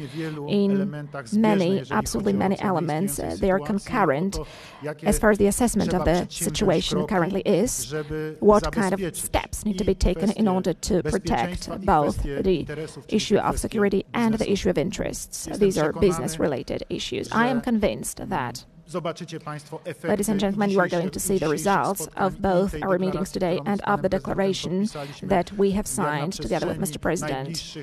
[0.48, 3.16] in many, absolutely many elements.
[3.16, 4.38] They are concurrent
[5.02, 7.94] as far as the assessment of the situation currently is,
[8.40, 12.66] what kind of steps need to be taken in order to protect both the
[13.08, 15.46] issue of security and the issue of interests.
[15.56, 17.28] These are business related issues.
[17.32, 22.40] I am convinced that Ladies and gentlemen, you are going to see the results of
[22.40, 24.88] both our meetings today and of the declaration
[25.22, 26.98] that we have signed together with Mr.
[26.98, 27.76] President.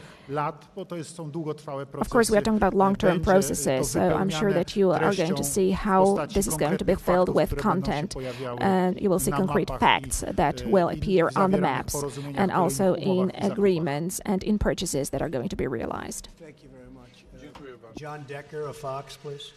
[2.01, 5.13] Of course, we are talking about long term processes, so I'm sure that you are
[5.13, 8.15] going to see how this is going to be filled with content,
[8.59, 11.95] and you will see concrete facts that will appear on the maps
[12.33, 16.29] and also in agreements and in purchases that are going to be realized.
[16.39, 17.25] Thank you very much.
[17.35, 19.51] Uh, John Decker of Fox, please.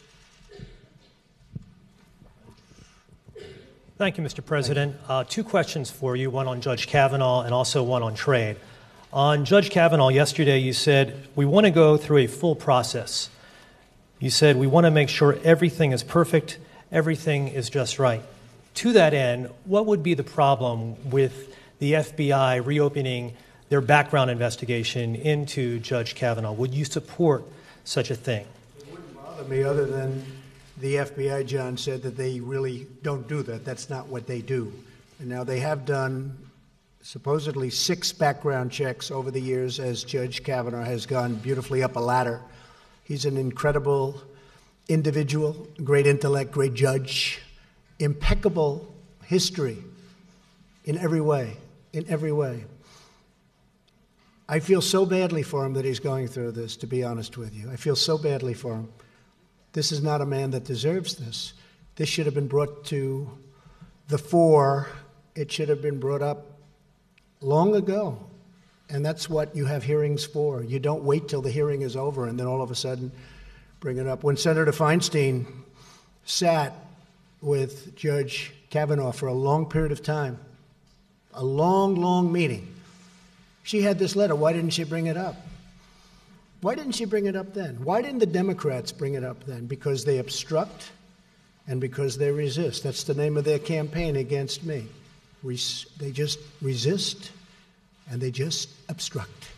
[3.99, 4.47] Thank you, Mr.
[4.47, 4.95] President.
[5.09, 8.55] Uh, two questions for you one on Judge Kavanaugh and also one on trade.
[9.13, 13.29] On Judge Kavanaugh, yesterday you said, We want to go through a full process.
[14.21, 16.59] You said, We want to make sure everything is perfect,
[16.93, 18.23] everything is just right.
[18.75, 23.35] To that end, what would be the problem with the FBI reopening
[23.69, 26.53] their background investigation into Judge Kavanaugh?
[26.53, 27.43] Would you support
[27.83, 28.47] such a thing?
[28.79, 30.25] It wouldn't bother me other than
[30.81, 33.65] the FBI, John, said that they really don't do that.
[33.65, 34.73] That's not what they do.
[35.19, 36.37] And now they have done
[37.03, 42.01] supposedly six background checks over the years as Judge Kavanaugh has gone beautifully up a
[42.01, 42.41] ladder.
[43.05, 44.21] He's an incredible
[44.89, 47.41] individual, great intellect, great judge,
[47.99, 48.87] impeccable
[49.25, 49.79] history
[50.85, 51.57] in every way,
[51.93, 52.65] in every way.
[54.49, 57.55] I feel so badly for him that he's going through this, to be honest with
[57.55, 57.71] you.
[57.71, 58.89] I feel so badly for him.
[59.79, 61.53] This is not a man that deserves this.
[61.95, 63.31] This should have been brought to
[64.09, 64.89] the fore.
[65.37, 66.47] It should have been brought up
[67.41, 68.19] long ago.
[68.91, 70.65] And that's what you have hearings for.
[70.65, 73.13] You don't wait till the hearing is over and then all of a sudden
[73.79, 74.25] bring it up.
[74.25, 75.47] When Senator Feinstein
[76.25, 76.75] sat
[77.41, 80.41] with Judge Kavanaugh for a long period of time,
[81.35, 82.67] a long, long meeting,
[83.63, 84.35] she had this letter.
[84.35, 85.37] Why didn't she bring it up?
[86.61, 87.77] Why didn't she bring it up then?
[87.85, 89.67] Why didn't the Democrats bring it up then?
[89.67, 90.91] Because they obstruct
[91.69, 92.83] and because they resist.
[92.83, 94.87] That's the name of their campaign against me.
[95.43, 97.31] they just resist
[98.11, 99.51] and they just obstruct.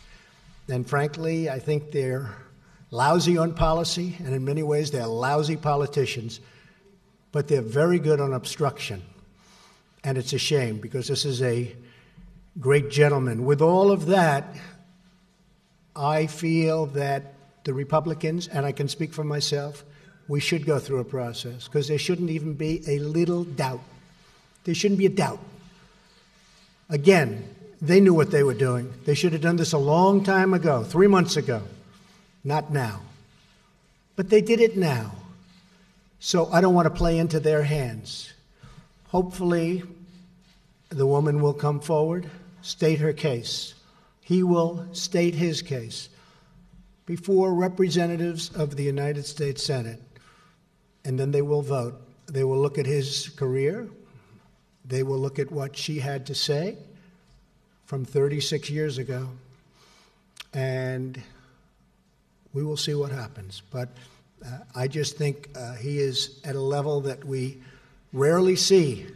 [0.69, 2.35] And frankly, I think they're
[2.91, 6.39] lousy on policy, and in many ways, they're lousy politicians,
[7.31, 9.01] but they're very good on obstruction.
[10.03, 11.73] And it's a shame because this is a
[12.59, 13.45] great gentleman.
[13.45, 14.55] With all of that,
[15.95, 19.83] I feel that the Republicans, and I can speak for myself,
[20.27, 23.81] we should go through a process because there shouldn't even be a little doubt.
[24.63, 25.39] There shouldn't be a doubt.
[26.89, 27.47] Again,
[27.81, 28.93] they knew what they were doing.
[29.05, 31.63] They should have done this a long time ago, three months ago,
[32.43, 33.01] not now.
[34.15, 35.13] But they did it now.
[36.19, 38.31] So I don't want to play into their hands.
[39.07, 39.83] Hopefully,
[40.89, 42.29] the woman will come forward,
[42.61, 43.73] state her case
[44.31, 46.07] he will state his case
[47.05, 50.01] before representatives of the United States Senate,
[51.03, 52.01] and then they will vote.
[52.27, 53.89] They will look at his career,
[54.85, 56.77] they will look at what she had to say
[57.83, 59.27] from 36 years ago,
[60.53, 61.21] and
[62.53, 63.61] we will see what happens.
[63.69, 63.89] But
[64.45, 67.61] uh, I just think uh, he is at a level that we
[68.13, 69.07] rarely see,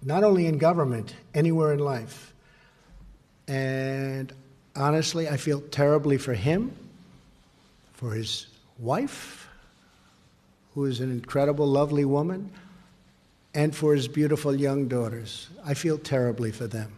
[0.00, 2.32] not only in government, anywhere in life.
[3.48, 4.32] And
[4.76, 6.72] honestly, I feel terribly for him,
[7.94, 8.46] for his
[8.78, 9.48] wife,
[10.74, 12.50] who is an incredible, lovely woman,
[13.54, 15.48] and for his beautiful young daughters.
[15.64, 16.92] I feel terribly for them.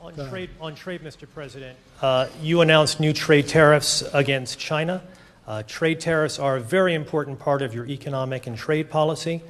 [0.00, 1.26] On trade, on trade, Mr.
[1.32, 5.02] President, uh, you announced new trade tariffs against China.
[5.46, 9.42] Uh, trade tariffs are a very important part of your economic and trade policy.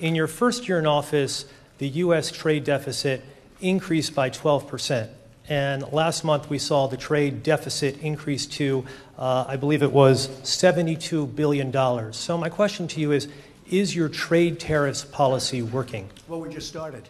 [0.00, 1.44] In your first year in office,
[1.78, 2.30] the U.S.
[2.30, 3.22] trade deficit
[3.60, 5.10] increased by 12 percent.
[5.48, 8.84] And last month we saw the trade deficit increase to,
[9.18, 12.12] uh, I believe it was $72 billion.
[12.12, 13.28] So my question to you is
[13.70, 16.10] Is your trade tariffs policy working?
[16.28, 17.08] Well, we just started.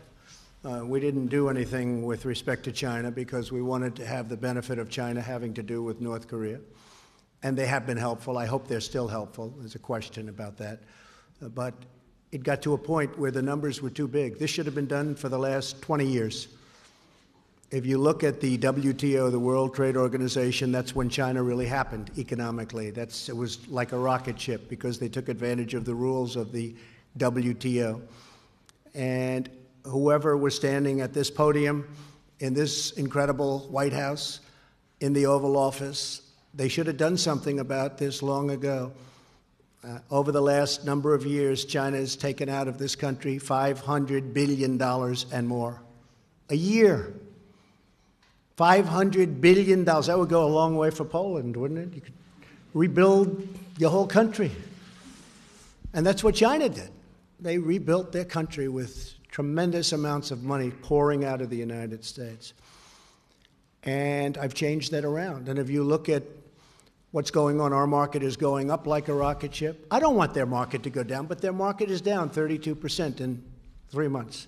[0.64, 4.36] Uh, we didn't do anything with respect to China because we wanted to have the
[4.36, 6.60] benefit of China having to do with North Korea.
[7.42, 8.38] And they have been helpful.
[8.38, 9.52] I hope they're still helpful.
[9.58, 10.78] There's a question about that.
[11.42, 11.74] Uh, but
[12.30, 14.38] it got to a point where the numbers were too big.
[14.38, 16.46] This should have been done for the last 20 years.
[17.72, 22.10] If you look at the WTO, the World Trade Organization, that's when China really happened
[22.18, 22.90] economically.
[22.90, 26.52] That's, it was like a rocket ship because they took advantage of the rules of
[26.52, 26.74] the
[27.16, 28.02] WTO.
[28.94, 29.48] And
[29.84, 31.88] whoever was standing at this podium
[32.40, 34.40] in this incredible White House,
[35.00, 36.20] in the Oval Office,
[36.52, 38.92] they should have done something about this long ago.
[39.82, 44.34] Uh, over the last number of years, China has taken out of this country $500
[44.34, 44.80] billion
[45.32, 45.80] and more.
[46.50, 47.14] A year.
[48.62, 49.84] $500 billion.
[49.84, 51.94] That would go a long way for Poland, wouldn't it?
[51.96, 52.12] You could
[52.74, 54.52] rebuild your whole country.
[55.92, 56.90] And that's what China did.
[57.40, 62.52] They rebuilt their country with tremendous amounts of money pouring out of the United States.
[63.82, 65.48] And I've changed that around.
[65.48, 66.22] And if you look at
[67.10, 69.84] what's going on, our market is going up like a rocket ship.
[69.90, 73.42] I don't want their market to go down, but their market is down 32% in
[73.90, 74.46] three months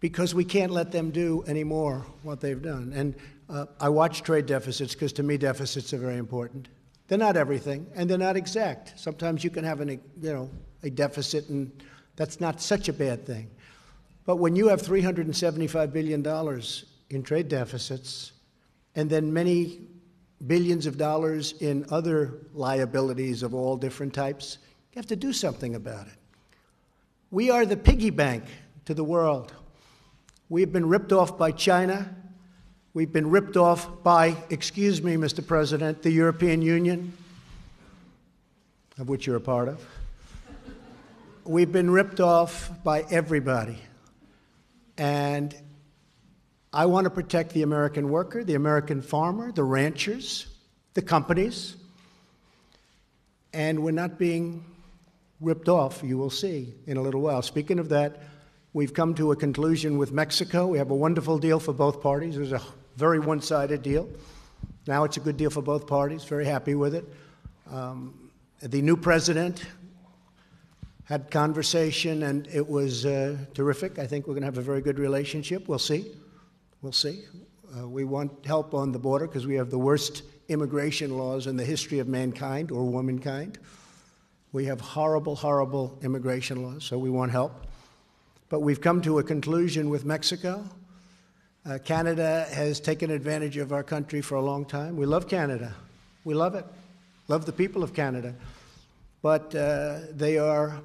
[0.00, 2.92] because we can't let them do anymore what they've done.
[2.94, 3.14] And
[3.48, 6.68] uh, I watch trade deficits because to me deficits are very important.
[7.08, 8.98] They're not everything, and they're not exact.
[8.98, 10.50] Sometimes you can have an, you know,
[10.82, 11.70] a deficit, and
[12.16, 13.48] that's not such a bad thing.
[14.24, 16.60] But when you have $375 billion
[17.10, 18.32] in trade deficits,
[18.96, 19.82] and then many
[20.46, 24.58] billions of dollars in other liabilities of all different types,
[24.92, 26.14] you have to do something about it.
[27.30, 28.44] We are the piggy bank
[28.86, 29.52] to the world.
[30.48, 32.08] We've been ripped off by China.
[32.94, 35.44] We've been ripped off by, excuse me, Mr.
[35.44, 37.12] President, the European Union,
[38.96, 39.84] of which you're a part of.
[41.44, 43.76] We've been ripped off by everybody.
[44.96, 45.52] And
[46.72, 50.46] I want to protect the American worker, the American farmer, the ranchers,
[50.94, 51.74] the companies.
[53.52, 54.64] And we're not being
[55.40, 57.42] ripped off, you will see in a little while.
[57.42, 58.22] Speaking of that,
[58.76, 60.66] We've come to a conclusion with Mexico.
[60.66, 62.36] We have a wonderful deal for both parties.
[62.36, 62.60] It was a
[62.96, 64.06] very one sided deal.
[64.86, 66.24] Now it's a good deal for both parties.
[66.24, 67.06] Very happy with it.
[67.72, 69.64] Um, the new president
[71.04, 73.98] had conversation, and it was uh, terrific.
[73.98, 75.68] I think we're going to have a very good relationship.
[75.68, 76.12] We'll see.
[76.82, 77.24] We'll see.
[77.74, 81.56] Uh, we want help on the border because we have the worst immigration laws in
[81.56, 83.58] the history of mankind or womankind.
[84.52, 87.66] We have horrible, horrible immigration laws, so we want help.
[88.48, 90.64] But we've come to a conclusion with Mexico.
[91.64, 94.96] Uh, Canada has taken advantage of our country for a long time.
[94.96, 95.74] We love Canada.
[96.24, 96.64] We love it.
[97.26, 98.34] Love the people of Canada.
[99.20, 100.80] But uh, they are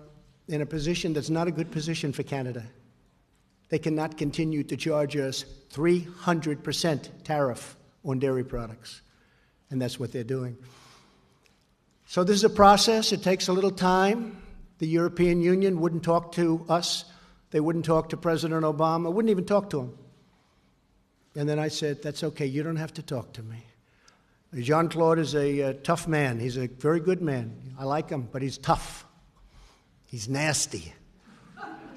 [0.48, 2.64] in a position that's not a good position for Canada.
[3.70, 9.02] They cannot continue to charge us 300% tariff on dairy products.
[9.70, 10.58] And that's what they're doing.
[12.08, 13.14] So, this is a process.
[13.14, 14.42] It takes a little time.
[14.80, 17.06] The European Union wouldn't talk to us
[17.52, 19.98] they wouldn't talk to President Obama, wouldn't even talk to him.
[21.36, 23.64] And then I said, That's okay, you don't have to talk to me.
[24.60, 26.40] Jean Claude is a uh, tough man.
[26.40, 27.56] He's a very good man.
[27.80, 29.06] I like him, but he's tough.
[30.06, 30.94] He's nasty.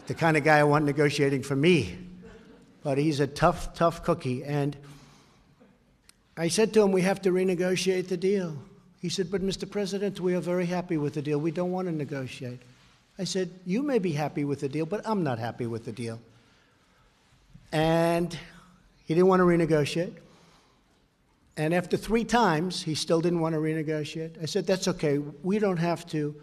[0.06, 1.98] the kind of guy I want negotiating for me.
[2.84, 4.44] But he's a tough, tough cookie.
[4.44, 4.76] And
[6.36, 8.56] I said to him, We have to renegotiate the deal.
[9.00, 9.68] He said, But Mr.
[9.68, 11.38] President, we are very happy with the deal.
[11.38, 12.60] We don't want to negotiate.
[13.18, 15.92] I said, You may be happy with the deal, but I'm not happy with the
[15.92, 16.20] deal.
[17.72, 18.36] And
[19.04, 20.14] he didn't want to renegotiate.
[21.56, 24.42] And after three times, he still didn't want to renegotiate.
[24.42, 25.18] I said, That's okay.
[25.18, 26.34] We don't have to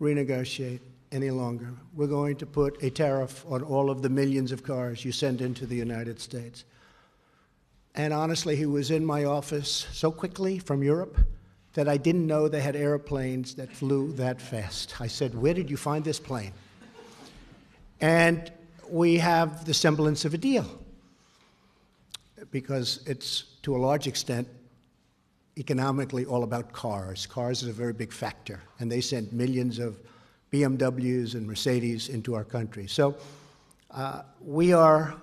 [0.00, 0.80] renegotiate
[1.10, 1.72] any longer.
[1.94, 5.40] We're going to put a tariff on all of the millions of cars you send
[5.40, 6.64] into the United States.
[7.94, 11.18] And honestly, he was in my office so quickly from Europe
[11.78, 15.00] that I didn't know they had airplanes that flew that fast.
[15.00, 16.50] I said, Where did you find this plane?
[18.00, 18.50] And
[18.90, 20.66] we have the semblance of a deal
[22.50, 24.48] because it's to a large extent
[25.56, 27.26] economically all about cars.
[27.26, 30.00] Cars is a very big factor, and they send millions of
[30.52, 32.88] BMWs and Mercedes into our country.
[32.88, 33.14] So
[33.92, 35.14] uh, we are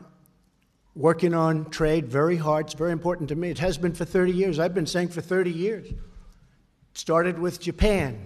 [0.96, 2.68] working on trade very hard.
[2.68, 3.50] It's very important to me.
[3.50, 4.58] It has been for 30 years.
[4.58, 5.92] I've been saying for 30 years
[6.96, 8.26] started with Japan.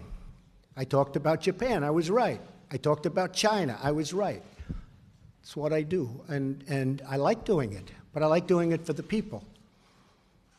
[0.78, 1.84] I talked about Japan.
[1.84, 2.40] I was right.
[2.72, 3.78] I talked about China.
[3.84, 4.44] I was right.
[5.42, 6.10] It's what I do.
[6.28, 9.44] And, and I like doing it, but I like doing it for the people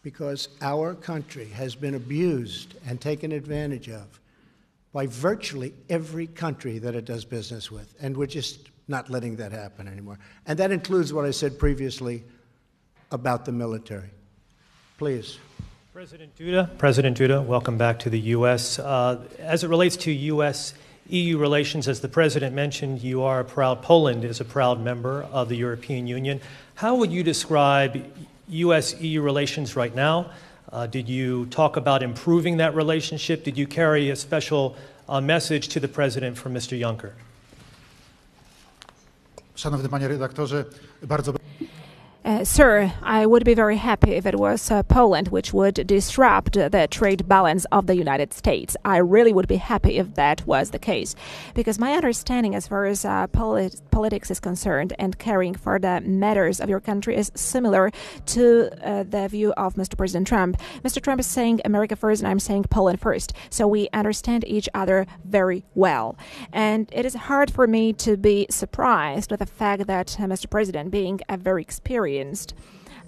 [0.03, 4.21] because our country has been abused and taken advantage of
[4.93, 7.95] by virtually every country that it does business with.
[8.01, 10.19] And we're just not letting that happen anymore.
[10.47, 12.25] And that includes what I said previously
[13.13, 14.11] about the military.
[14.99, 15.39] Please.
[16.01, 18.79] President Duda, President Duda, welcome back to the U.S.
[18.79, 20.73] Uh, as it relates to U.S.
[21.11, 25.25] EU relations, as the President mentioned, you are a proud, Poland is a proud member
[25.25, 26.41] of the European Union.
[26.77, 28.03] How would you describe
[28.49, 28.99] U.S.
[28.99, 30.31] EU relations right now?
[30.73, 33.45] Uh, did you talk about improving that relationship?
[33.45, 34.77] Did you carry a special
[35.07, 36.81] a message to the President from Mr.
[36.81, 37.13] Juncker.
[39.55, 40.65] Szanowny panie redaktorze,
[41.07, 41.40] bardzo
[42.23, 46.53] uh, sir, I would be very happy if it was uh, Poland which would disrupt
[46.53, 48.77] the trade balance of the United States.
[48.85, 51.15] I really would be happy if that was the case.
[51.55, 56.03] Because my understanding, as far as uh, polit- politics is concerned and caring for the
[56.03, 57.91] matters of your country, is similar
[58.27, 59.97] to uh, the view of Mr.
[59.97, 60.61] President Trump.
[60.85, 61.01] Mr.
[61.01, 63.33] Trump is saying America first, and I'm saying Poland first.
[63.49, 66.19] So we understand each other very well.
[66.53, 70.51] And it is hard for me to be surprised with the fact that uh, Mr.
[70.51, 72.55] President, being a very experienced experienced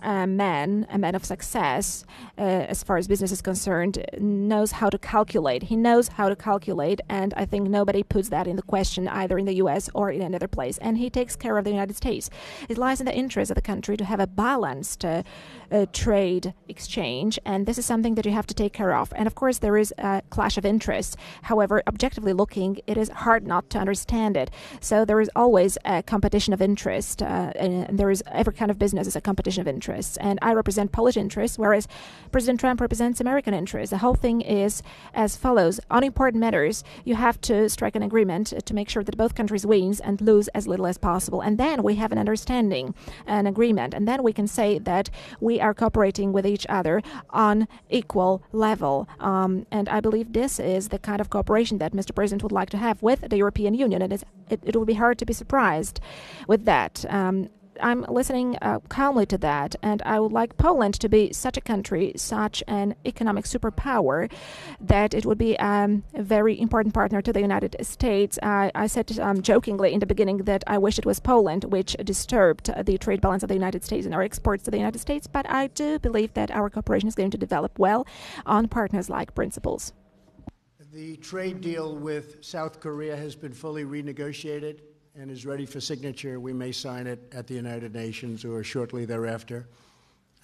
[0.03, 2.05] a man, a man of success,
[2.39, 5.65] uh, as far as business is concerned, knows how to calculate.
[5.65, 9.39] He knows how to calculate, and I think nobody puts that in the question either
[9.39, 9.89] in the U.S.
[9.95, 10.79] or in another place.
[10.79, 12.31] And he takes care of the United States.
[12.69, 15.23] It lies in the interest of the country to have a balanced uh,
[15.71, 19.13] uh, trade exchange, and this is something that you have to take care of.
[19.15, 21.17] And of course, there is a clash of interests.
[21.43, 24.51] However, objectively looking, it is hard not to understand it.
[24.81, 28.79] So there is always a competition of interest, uh, and there is every kind of
[28.79, 31.89] business is a competition of interest interests, and I represent Polish interests, whereas
[32.31, 33.91] President Trump represents American interests.
[33.91, 34.83] The whole thing is
[35.15, 39.17] as follows: on important matters, you have to strike an agreement to make sure that
[39.17, 42.95] both countries wins and lose as little as possible, and then we have an understanding,
[43.27, 47.69] an agreement, and then we can say that we are cooperating with each other on
[47.91, 49.09] equal level.
[49.21, 52.15] Um, and I believe this is the kind of cooperation that Mr.
[52.15, 55.19] President would like to have with the European Union, and it, it will be hard
[55.19, 56.01] to be surprised
[56.47, 57.05] with that.
[57.09, 57.49] Um,
[57.81, 61.61] I'm listening uh, calmly to that, and I would like Poland to be such a
[61.61, 64.31] country, such an economic superpower,
[64.81, 68.39] that it would be um, a very important partner to the United States.
[68.43, 71.97] I, I said um, jokingly in the beginning that I wish it was Poland which
[72.05, 75.27] disturbed the trade balance of the United States and our exports to the United States,
[75.27, 78.07] but I do believe that our cooperation is going to develop well
[78.47, 79.93] on partners like principles.
[80.93, 84.81] The trade deal with South Korea has been fully renegotiated
[85.19, 89.05] and is ready for signature, we may sign it at the United Nations or shortly
[89.05, 89.67] thereafter.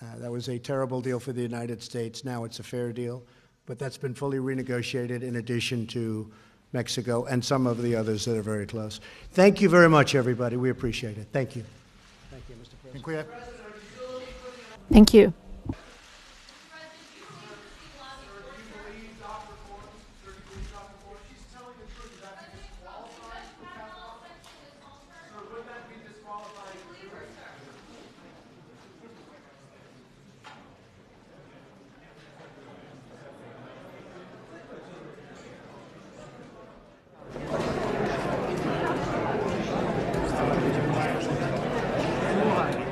[0.01, 2.25] Uh, that was a terrible deal for the United States.
[2.25, 3.23] Now it's a fair deal,
[3.67, 6.31] but that's been fully renegotiated in addition to
[6.73, 9.01] Mexico and some of the others that are very close.
[9.33, 10.57] Thank you very much, everybody.
[10.57, 11.29] We appreciate it.
[11.33, 11.65] Thank you.
[12.31, 12.75] Thank you, Mr.
[12.83, 13.27] President.
[14.91, 15.33] Thank you.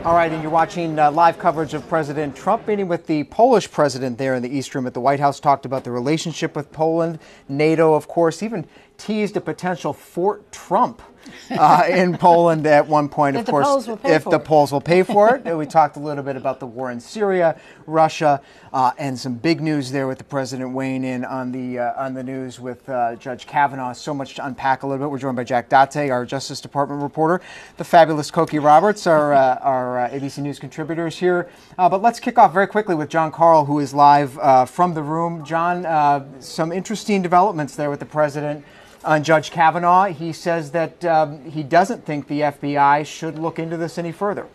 [0.06, 3.68] All right, and you're watching uh, live coverage of President Trump meeting with the Polish
[3.68, 5.40] president there in the East Room at the White House.
[5.40, 8.66] Talked about the relationship with Poland, NATO, of course, even
[8.98, 11.02] teased a potential Fort Trump
[11.50, 13.36] uh, in Poland at one point.
[13.36, 14.44] If of course, if the it.
[14.44, 15.44] Poles will pay for it.
[15.56, 18.40] we talked a little bit about the war in Syria, Russia,
[18.72, 22.14] uh, and some big news there with the president weighing in on the uh, on
[22.14, 23.92] the news with uh, Judge Kavanaugh.
[23.92, 25.10] So much to unpack a little bit.
[25.10, 27.42] We're joined by Jack Date, our Justice Department reporter,
[27.76, 31.48] the fabulous Cokie Roberts, our uh, our uh, ABC News contributors here.
[31.76, 34.32] but let's kick off very quickly with Jon Karl, who is live
[34.70, 35.44] from the room.
[35.44, 38.64] Jon, some interesting developments there with the president
[39.06, 40.06] on Judge Kavanaugh.
[40.06, 44.46] He says that um, he doesn't think the FBI should look into this any further.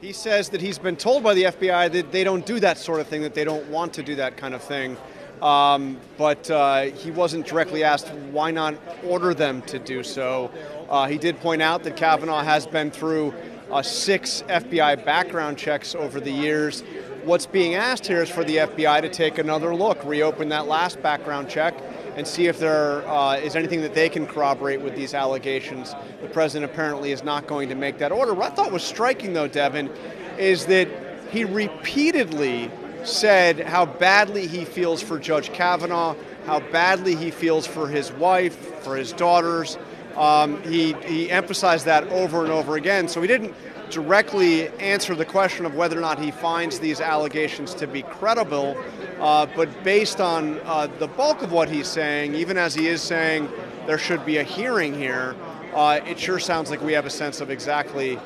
[0.00, 3.00] He says that he's been told by the FBI that they don't do that sort
[3.00, 4.98] of thing, that they don't want to do that kind of thing.
[5.40, 8.74] Um, but uh, he wasn't directly asked why not
[9.04, 10.50] order them to do so.
[10.90, 13.32] Uh, he did point out that Kavanaugh has been through
[13.70, 16.82] uh, six FBI background checks over the years.
[17.24, 21.00] What's being asked here is for the FBI to take another look, reopen that last
[21.02, 21.74] background check,
[22.16, 25.94] and see if there uh, is anything that they can corroborate with these allegations.
[26.22, 28.34] The president apparently is not going to make that order.
[28.34, 29.90] What I thought was striking, though, Devin,
[30.38, 30.88] is that
[31.30, 32.70] he repeatedly
[33.04, 36.14] said how badly he feels for Judge Kavanaugh,
[36.46, 39.76] how badly he feels for his wife, for his daughters.
[40.16, 43.08] Um, he, he emphasized that over and over again.
[43.08, 43.54] So he didn't
[43.90, 48.76] directly answer the question of whether or not he finds these allegations to be credible,
[49.20, 53.02] uh, but based on uh, the bulk of what he's saying, even as he is
[53.02, 53.48] saying
[53.86, 55.34] there should be a hearing here,
[55.74, 58.16] uh, it sure sounds like we have a sense of exactly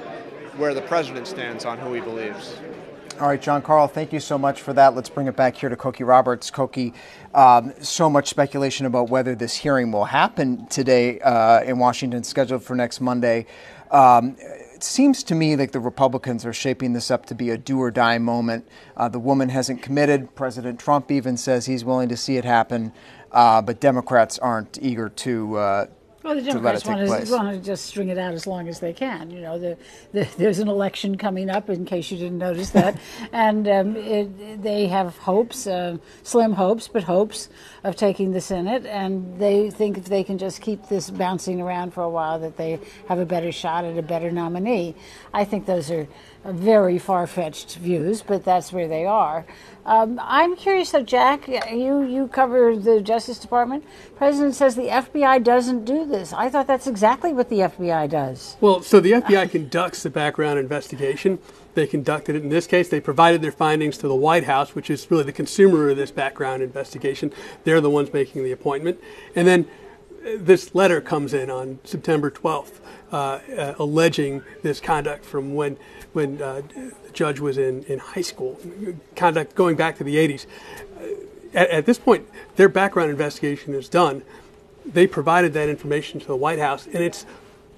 [0.56, 2.56] where the president stands on who he believes.
[3.20, 4.94] All right, Jon Karl, thank you so much for that.
[4.94, 6.52] Let's bring it back here to Cokie Roberts.
[6.52, 6.94] Cokie,
[7.34, 12.62] um, so much speculation about whether this hearing will happen today uh, in Washington, scheduled
[12.62, 13.46] for next Monday.
[13.90, 14.36] Um,
[14.78, 17.80] it seems to me like the Republicans are shaping this up to be a do
[17.80, 18.64] or die moment.
[18.96, 20.32] Uh, the woman hasn't committed.
[20.36, 22.92] President Trump even says he's willing to see it happen,
[23.32, 25.86] uh, but Democrats aren't eager to uh,
[26.28, 28.92] well, the Democrats want to, want to, just string it out as long as they
[28.92, 29.30] can.
[29.30, 29.78] You know, the,
[30.12, 33.00] the, there's an election coming up, in case you didn't notice that,
[33.32, 37.48] and um, it, they have hopes, uh, slim hopes, but hopes
[37.82, 41.94] of taking the Senate, and they think if they can just keep this bouncing around
[41.94, 44.94] for a while, that they have a better shot at a better nominee.
[45.32, 46.06] I think those are
[46.44, 49.46] very far-fetched views, but that's where they are.
[49.88, 53.84] Um, I'm curious though, Jack, you, you cover the Justice Department.
[54.16, 56.34] President says the FBI doesn't do this.
[56.34, 58.58] I thought that's exactly what the FBI does.
[58.60, 61.38] Well, so the FBI conducts the background investigation.
[61.72, 62.90] They conducted it in this case.
[62.90, 66.10] They provided their findings to the White House, which is really the consumer of this
[66.10, 67.32] background investigation.
[67.64, 69.00] They're the ones making the appointment.
[69.34, 69.66] And then
[70.22, 72.80] uh, this letter comes in on September 12th,
[73.10, 75.78] uh, uh, alleging this conduct from when
[76.12, 76.62] when uh,
[77.18, 78.58] judge was in, in high school,
[79.16, 80.46] conduct going back to the 80s.
[81.52, 84.22] At, at, this point, their background investigation is done.
[84.86, 87.26] They provided that information to the White House, and it's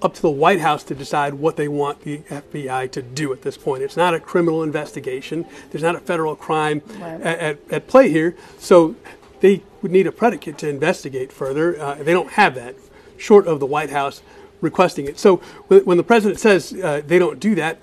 [0.01, 3.41] up to the White House to decide what they want the FBI to do at
[3.41, 3.81] this point.
[3.81, 5.45] It's not a criminal investigation.
[5.71, 7.21] There's not a federal crime right.
[7.21, 8.35] at, at, at, play here.
[8.59, 8.95] So
[9.39, 11.79] they would need a predicate to investigate further.
[11.79, 12.75] Uh, they don't have that,
[13.17, 14.21] short of the White House
[14.61, 15.17] requesting it.
[15.17, 15.37] So
[15.67, 17.79] when the president says uh, they don't do that,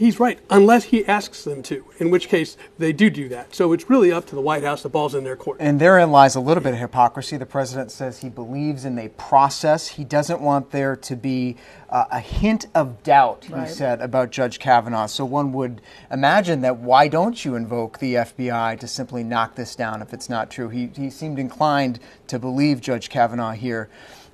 [0.00, 3.54] he's right, unless he asks them to, in which case they do do that.
[3.54, 4.82] So it's really up to the White House.
[4.82, 5.58] The ball's in their court.
[5.60, 7.36] And therein lies a little bit of hypocrisy.
[7.36, 9.86] The president says he believes in a process.
[9.88, 11.58] He doesn't want there to be
[11.90, 13.68] uh, a hint of doubt, he right.
[13.68, 15.06] said, about Judge Kavanaugh.
[15.06, 19.76] So one would imagine that why don't you invoke the FBI to simply knock this
[19.76, 20.70] down if it's not true?
[20.70, 23.90] He, he seemed inclined to believe Judge Kavanaugh here.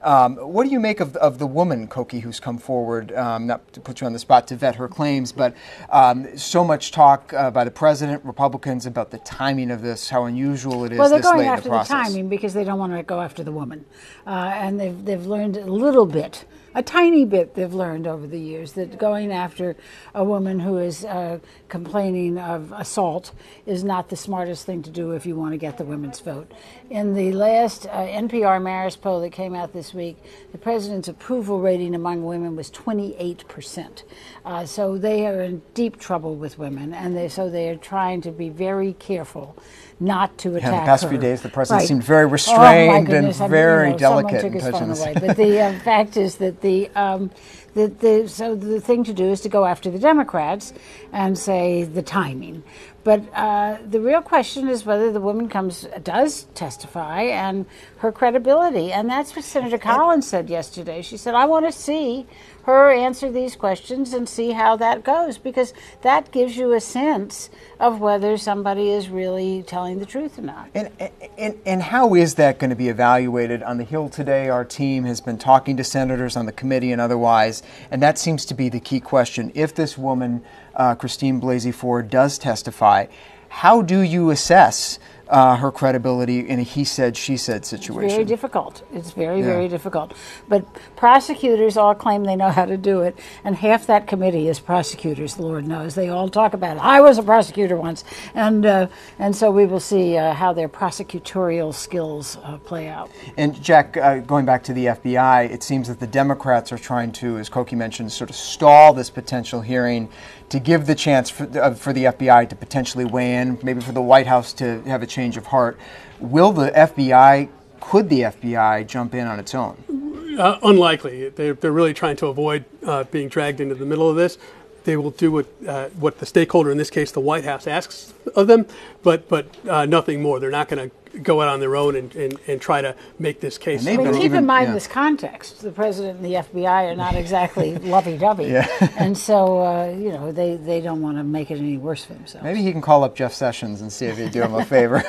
[0.07, 3.73] Um, what do you make of, of the woman, Cokie, who's come forward, um, not
[3.73, 5.53] to put you on the spot to vet her claims, but
[5.91, 10.27] um, so much talk uh, by the president, Republicans, about the timing of this, how
[10.27, 13.03] unusual it is well, they're going after the, the, timing because they don't want to
[13.03, 13.85] go after the woman.
[14.25, 16.45] Uh, and they've, they've learned a little bit
[16.77, 19.75] a tiny bit they've learned over the years that going after
[20.15, 21.39] a woman who is uh,
[21.71, 23.33] complaining of assault
[23.65, 26.53] is not the smartest thing to do if you want to get the women's vote.
[26.91, 30.19] In the last uh, NPR Marist poll that came out this week,
[30.53, 34.05] the president's approval rating among women was 28 percent.
[34.45, 38.21] Uh, so they are in deep trouble with women, and they, so they are trying
[38.21, 39.57] to be very careful
[39.99, 41.09] not to attack yeah, the past her.
[41.09, 41.89] few days, the president right.
[41.89, 44.41] seemed very oh, restrained oh, and very I mean, you know, delicate.
[44.43, 45.15] Took his phone away.
[45.15, 47.31] But the uh, fact is that the, um,
[47.75, 50.73] the, the so the thing to do is to go after the Democrats
[51.13, 52.63] and say the timing.
[53.07, 57.65] But uh, the real question is whether the woman comes does testify and
[57.99, 61.03] her credibility, and that's what Senator Collins said yesterday.
[61.03, 62.27] She said, "I want to see
[62.65, 67.49] her answer these questions and see how that goes, because that gives you a sense
[67.79, 70.91] of whether somebody is really telling the truth or not." And
[71.39, 74.49] and, and how is that going to be evaluated on the Hill today?
[74.49, 78.45] Our team has been talking to senators on the committee and otherwise, and that seems
[78.47, 79.53] to be the key question.
[79.55, 80.43] If this woman
[80.77, 83.07] uh, Christine Blasey Ford does testify.
[83.49, 84.99] How do you assess
[85.29, 88.05] uh, her credibility in a he said, she said situation.
[88.05, 88.83] It's very difficult.
[88.93, 89.47] It's very, yeah.
[89.47, 90.15] very difficult.
[90.49, 94.61] But prosecutors all claim they know how to do it, and half that committee is
[94.61, 95.95] prosecutors, The Lord knows.
[95.95, 96.81] They all talk about it.
[96.81, 98.05] I was a prosecutor once.
[98.35, 98.87] And, uh,
[99.19, 103.11] and so we will see uh, how their prosecutorial skills uh, play out.
[103.37, 107.13] And, Jack, uh, going back to the FBI, it seems that the Democrats are trying
[107.13, 110.09] to, as Cokie mentioned, sort of stall this potential hearing
[110.49, 113.93] to give the chance for, uh, for the FBI to potentially weigh in, maybe for
[113.93, 115.79] the White House to have a change of heart.
[116.21, 117.49] Will the FBI,
[117.81, 120.37] could the FBI jump in on its own?
[120.39, 121.31] Uh, unlikely.
[121.31, 124.39] They're, they're really trying to avoid uh, being dragged into the middle of this.
[124.85, 128.15] They will do what uh, what the stakeholder, in this case the White House, asks
[128.37, 128.67] of them,
[129.03, 130.39] but but uh, nothing more.
[130.39, 133.41] They're not going to go out on their own and, and, and try to make
[133.41, 133.87] this case.
[133.87, 134.75] I mean, keep even, in mind yeah.
[134.75, 135.61] this context.
[135.63, 138.47] The president and the FBI are not exactly lovey-dovey.
[138.47, 138.67] Yeah.
[138.99, 142.15] and so, uh, you know, they, they don't want to make it any worse for
[142.15, 142.45] themselves.
[142.45, 145.03] Maybe he can call up Jeff Sessions and see if he'd do him a favor.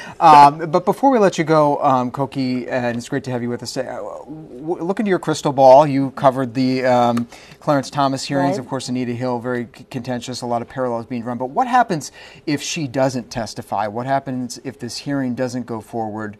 [0.20, 3.48] um, but before we let you go, um, Cokie, and it's great to have you
[3.48, 5.86] with us today, uh, look into your crystal ball.
[5.86, 7.28] You covered the um,
[7.60, 8.60] Clarence Thomas hearings, right.
[8.60, 11.38] of course, Anita Hill, very contentious, a lot of parallels being drawn.
[11.38, 12.12] But what happens
[12.46, 13.86] if she doesn't testify?
[13.86, 16.36] What happens if this hearing doesn't doesn't go forward,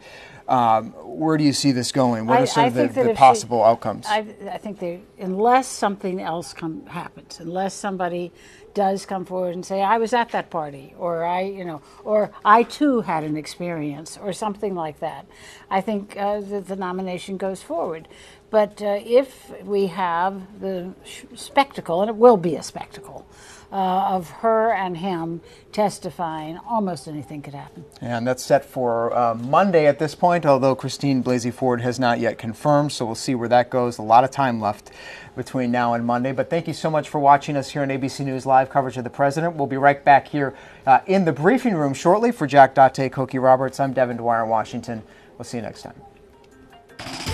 [0.47, 2.25] um, where do you see this going?
[2.25, 4.05] What are some I, of the, the possible she, outcomes?
[4.07, 8.31] I, I think they, unless something else come, happens, unless somebody
[8.73, 12.31] does come forward and say, I was at that party, or I, you know, or
[12.45, 15.25] I too had an experience, or something like that,
[15.69, 18.07] I think uh, that the nomination goes forward.
[18.49, 20.93] But uh, if we have the
[21.35, 23.25] spectacle, and it will be a spectacle,
[23.71, 25.41] uh, of her and him
[25.71, 27.85] testifying, almost anything could happen.
[28.01, 32.19] And that's set for uh, Monday at this point, although Christine Blasey Ford has not
[32.19, 33.97] yet confirmed, so we'll see where that goes.
[33.97, 34.91] A lot of time left
[35.35, 36.31] between now and Monday.
[36.31, 39.03] But thank you so much for watching us here on ABC News Live coverage of
[39.03, 39.55] the president.
[39.55, 40.53] We'll be right back here
[40.85, 43.79] uh, in the briefing room shortly for Jack Date, Cokie Roberts.
[43.79, 45.03] I'm Devin Dwyer in Washington.
[45.37, 47.30] We'll see you next time.